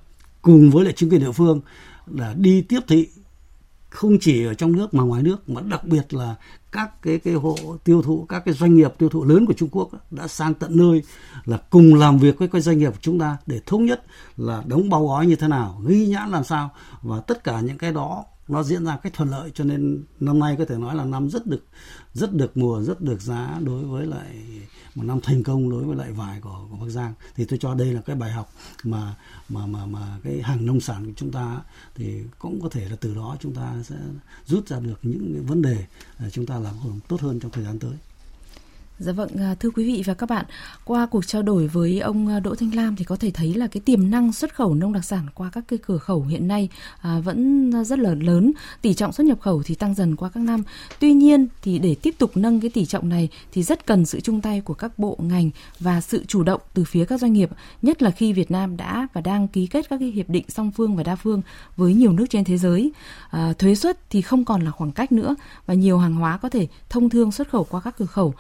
cùng 0.41 0.71
với 0.71 0.85
lại 0.85 0.93
chính 0.97 1.09
quyền 1.09 1.21
địa 1.21 1.31
phương 1.31 1.61
là 2.07 2.33
đi 2.37 2.61
tiếp 2.61 2.79
thị 2.87 3.07
không 3.91 4.17
chỉ 4.21 4.45
ở 4.45 4.53
trong 4.53 4.71
nước 4.71 4.93
mà 4.93 5.03
ngoài 5.03 5.23
nước, 5.23 5.49
mà 5.49 5.61
đặc 5.61 5.83
biệt 5.85 6.13
là 6.13 6.35
các 6.71 7.01
cái 7.01 7.19
cái 7.19 7.33
hộ 7.33 7.55
tiêu 7.83 8.01
thụ, 8.01 8.25
các 8.29 8.45
cái 8.45 8.53
doanh 8.53 8.75
nghiệp 8.75 8.93
tiêu 8.97 9.09
thụ 9.09 9.23
lớn 9.23 9.45
của 9.45 9.53
Trung 9.53 9.69
Quốc 9.71 9.89
đã 10.11 10.27
sang 10.27 10.53
tận 10.53 10.77
nơi 10.77 11.03
là 11.45 11.57
cùng 11.69 11.95
làm 11.95 12.17
việc 12.17 12.39
với 12.39 12.47
các 12.47 12.59
doanh 12.59 12.77
nghiệp 12.77 12.89
của 12.89 12.99
chúng 13.01 13.19
ta 13.19 13.37
để 13.45 13.59
thống 13.65 13.85
nhất 13.85 14.03
là 14.37 14.63
đóng 14.65 14.89
bao 14.89 15.07
gói 15.07 15.27
như 15.27 15.35
thế 15.35 15.47
nào, 15.47 15.81
ghi 15.87 16.07
nhãn 16.07 16.29
làm 16.29 16.43
sao, 16.43 16.69
và 17.01 17.19
tất 17.19 17.43
cả 17.43 17.61
những 17.61 17.77
cái 17.77 17.91
đó 17.91 18.23
nó 18.51 18.63
diễn 18.63 18.85
ra 18.85 18.97
cách 18.97 19.13
thuận 19.13 19.29
lợi 19.29 19.51
cho 19.53 19.63
nên 19.63 20.03
năm 20.19 20.39
nay 20.39 20.55
có 20.57 20.65
thể 20.65 20.77
nói 20.77 20.95
là 20.95 21.05
năm 21.05 21.29
rất 21.29 21.47
được 21.47 21.63
rất 22.13 22.33
được 22.33 22.57
mùa 22.57 22.81
rất 22.81 23.01
được 23.01 23.21
giá 23.21 23.59
đối 23.63 23.83
với 23.83 24.05
lại 24.05 24.35
một 24.95 25.03
năm 25.03 25.19
thành 25.21 25.43
công 25.43 25.69
đối 25.69 25.83
với 25.83 25.95
lại 25.95 26.11
vải 26.11 26.41
của, 26.41 26.67
của 26.71 26.77
Bắc 26.77 26.89
Giang 26.89 27.13
thì 27.35 27.45
tôi 27.45 27.59
cho 27.59 27.73
đây 27.75 27.93
là 27.93 28.01
cái 28.01 28.15
bài 28.15 28.31
học 28.31 28.51
mà 28.83 29.15
mà 29.49 29.65
mà 29.65 29.85
mà 29.85 30.19
cái 30.23 30.41
hàng 30.41 30.65
nông 30.65 30.79
sản 30.79 31.05
của 31.05 31.11
chúng 31.15 31.31
ta 31.31 31.61
thì 31.95 32.23
cũng 32.39 32.61
có 32.61 32.69
thể 32.69 32.89
là 32.89 32.95
từ 32.95 33.15
đó 33.15 33.37
chúng 33.39 33.53
ta 33.53 33.83
sẽ 33.83 33.95
rút 34.45 34.67
ra 34.67 34.79
được 34.79 34.99
những 35.01 35.31
cái 35.33 35.43
vấn 35.43 35.61
đề 35.61 35.85
à, 36.17 36.29
chúng 36.29 36.45
ta 36.45 36.59
làm 36.59 36.75
tốt 37.07 37.21
hơn 37.21 37.39
trong 37.39 37.51
thời 37.51 37.63
gian 37.63 37.79
tới. 37.79 37.93
Dạ 39.03 39.11
vâng, 39.11 39.29
à, 39.37 39.55
thưa 39.59 39.69
quý 39.69 39.85
vị 39.85 40.03
và 40.05 40.13
các 40.13 40.29
bạn, 40.29 40.45
qua 40.85 41.05
cuộc 41.05 41.27
trao 41.27 41.41
đổi 41.41 41.67
với 41.67 41.99
ông 41.99 42.27
à, 42.27 42.39
Đỗ 42.39 42.55
Thanh 42.55 42.75
Lam 42.75 42.95
thì 42.95 43.05
có 43.05 43.15
thể 43.15 43.31
thấy 43.31 43.53
là 43.53 43.67
cái 43.67 43.81
tiềm 43.81 44.09
năng 44.09 44.33
xuất 44.33 44.55
khẩu 44.55 44.73
nông 44.73 44.93
đặc 44.93 45.05
sản 45.05 45.25
qua 45.33 45.49
các 45.53 45.63
cái 45.67 45.79
cửa 45.87 45.97
khẩu 45.97 46.21
hiện 46.23 46.47
nay 46.47 46.69
à, 47.01 47.19
vẫn 47.19 47.71
rất 47.83 47.99
là 47.99 48.13
lớn, 48.13 48.51
tỷ 48.81 48.93
trọng 48.93 49.11
xuất 49.11 49.23
nhập 49.23 49.41
khẩu 49.41 49.63
thì 49.65 49.75
tăng 49.75 49.93
dần 49.93 50.15
qua 50.15 50.29
các 50.29 50.39
năm. 50.43 50.63
Tuy 50.99 51.13
nhiên 51.13 51.47
thì 51.61 51.79
để 51.79 51.95
tiếp 52.01 52.15
tục 52.17 52.31
nâng 52.37 52.61
cái 52.61 52.69
tỷ 52.69 52.85
trọng 52.85 53.09
này 53.09 53.29
thì 53.51 53.63
rất 53.63 53.85
cần 53.85 54.05
sự 54.05 54.19
chung 54.19 54.41
tay 54.41 54.61
của 54.61 54.73
các 54.73 54.99
bộ 54.99 55.17
ngành 55.19 55.49
và 55.79 56.01
sự 56.01 56.25
chủ 56.27 56.43
động 56.43 56.61
từ 56.73 56.83
phía 56.83 57.05
các 57.05 57.19
doanh 57.19 57.33
nghiệp, 57.33 57.49
nhất 57.81 58.01
là 58.01 58.11
khi 58.11 58.33
Việt 58.33 58.51
Nam 58.51 58.77
đã 58.77 59.07
và 59.13 59.21
đang 59.21 59.47
ký 59.47 59.67
kết 59.67 59.89
các 59.89 59.97
cái 59.97 60.09
hiệp 60.09 60.29
định 60.29 60.45
song 60.47 60.71
phương 60.71 60.95
và 60.95 61.03
đa 61.03 61.15
phương 61.15 61.41
với 61.77 61.93
nhiều 61.93 62.11
nước 62.11 62.25
trên 62.29 62.43
thế 62.43 62.57
giới. 62.57 62.91
À, 63.29 63.53
thuế 63.59 63.75
suất 63.75 64.09
thì 64.09 64.21
không 64.21 64.45
còn 64.45 64.61
là 64.61 64.71
khoảng 64.71 64.91
cách 64.91 65.11
nữa 65.11 65.35
và 65.65 65.73
nhiều 65.73 65.97
hàng 65.97 66.15
hóa 66.15 66.37
có 66.37 66.49
thể 66.49 66.67
thông 66.89 67.09
thương 67.09 67.31
xuất 67.31 67.49
khẩu 67.49 67.63
qua 67.63 67.81
các 67.81 67.97
cửa 67.97 68.05
khẩu 68.05 68.33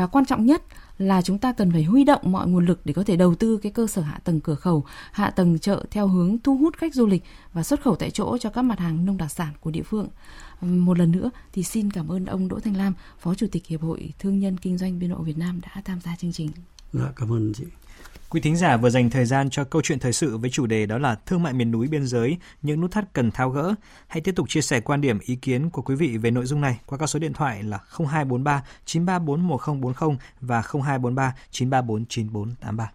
và 0.00 0.06
quan 0.06 0.26
trọng 0.26 0.46
nhất 0.46 0.62
là 0.98 1.22
chúng 1.22 1.38
ta 1.38 1.52
cần 1.52 1.72
phải 1.72 1.82
huy 1.82 2.04
động 2.04 2.20
mọi 2.24 2.48
nguồn 2.48 2.66
lực 2.66 2.80
để 2.84 2.92
có 2.92 3.04
thể 3.04 3.16
đầu 3.16 3.34
tư 3.34 3.58
cái 3.62 3.72
cơ 3.72 3.86
sở 3.86 4.02
hạ 4.02 4.20
tầng 4.24 4.40
cửa 4.40 4.54
khẩu, 4.54 4.84
hạ 5.12 5.30
tầng 5.30 5.58
chợ 5.58 5.84
theo 5.90 6.08
hướng 6.08 6.38
thu 6.38 6.56
hút 6.56 6.76
khách 6.76 6.94
du 6.94 7.06
lịch 7.06 7.22
và 7.52 7.62
xuất 7.62 7.82
khẩu 7.82 7.96
tại 7.96 8.10
chỗ 8.10 8.38
cho 8.38 8.50
các 8.50 8.62
mặt 8.62 8.78
hàng 8.78 9.04
nông 9.06 9.16
đặc 9.16 9.30
sản 9.30 9.52
của 9.60 9.70
địa 9.70 9.82
phương. 9.82 10.08
Một 10.60 10.98
lần 10.98 11.12
nữa 11.12 11.30
thì 11.52 11.62
xin 11.62 11.90
cảm 11.90 12.08
ơn 12.08 12.26
ông 12.26 12.48
Đỗ 12.48 12.60
Thanh 12.60 12.76
Lam, 12.76 12.94
Phó 13.18 13.34
Chủ 13.34 13.46
tịch 13.52 13.66
Hiệp 13.66 13.82
hội 13.82 14.12
Thương 14.18 14.38
nhân 14.40 14.56
Kinh 14.56 14.78
doanh 14.78 14.98
Biên 14.98 15.10
độ 15.10 15.16
Việt 15.16 15.38
Nam 15.38 15.60
đã 15.60 15.82
tham 15.84 16.00
gia 16.00 16.16
chương 16.16 16.32
trình. 16.32 16.50
Dạ, 16.92 17.12
cảm 17.16 17.32
ơn 17.32 17.52
chị. 17.52 17.64
Quý 18.30 18.40
thính 18.40 18.56
giả 18.56 18.76
vừa 18.76 18.90
dành 18.90 19.10
thời 19.10 19.24
gian 19.24 19.50
cho 19.50 19.64
câu 19.64 19.82
chuyện 19.82 19.98
thời 19.98 20.12
sự 20.12 20.38
với 20.38 20.50
chủ 20.50 20.66
đề 20.66 20.86
đó 20.86 20.98
là 20.98 21.14
thương 21.14 21.42
mại 21.42 21.52
miền 21.52 21.70
núi 21.70 21.88
biên 21.88 22.06
giới, 22.06 22.38
những 22.62 22.80
nút 22.80 22.90
thắt 22.90 23.12
cần 23.12 23.30
tháo 23.30 23.50
gỡ. 23.50 23.74
Hãy 24.06 24.20
tiếp 24.20 24.32
tục 24.36 24.48
chia 24.48 24.60
sẻ 24.60 24.80
quan 24.80 25.00
điểm, 25.00 25.18
ý 25.22 25.36
kiến 25.36 25.70
của 25.70 25.82
quý 25.82 25.94
vị 25.94 26.16
về 26.18 26.30
nội 26.30 26.46
dung 26.46 26.60
này 26.60 26.80
qua 26.86 26.98
các 26.98 27.06
số 27.06 27.18
điện 27.18 27.32
thoại 27.32 27.62
là 27.62 27.78
0243 27.98 28.62
934 28.84 29.48
1040 29.48 30.16
và 30.40 30.62
0243 30.62 31.34
934 31.50 32.06
9483. 32.06 32.90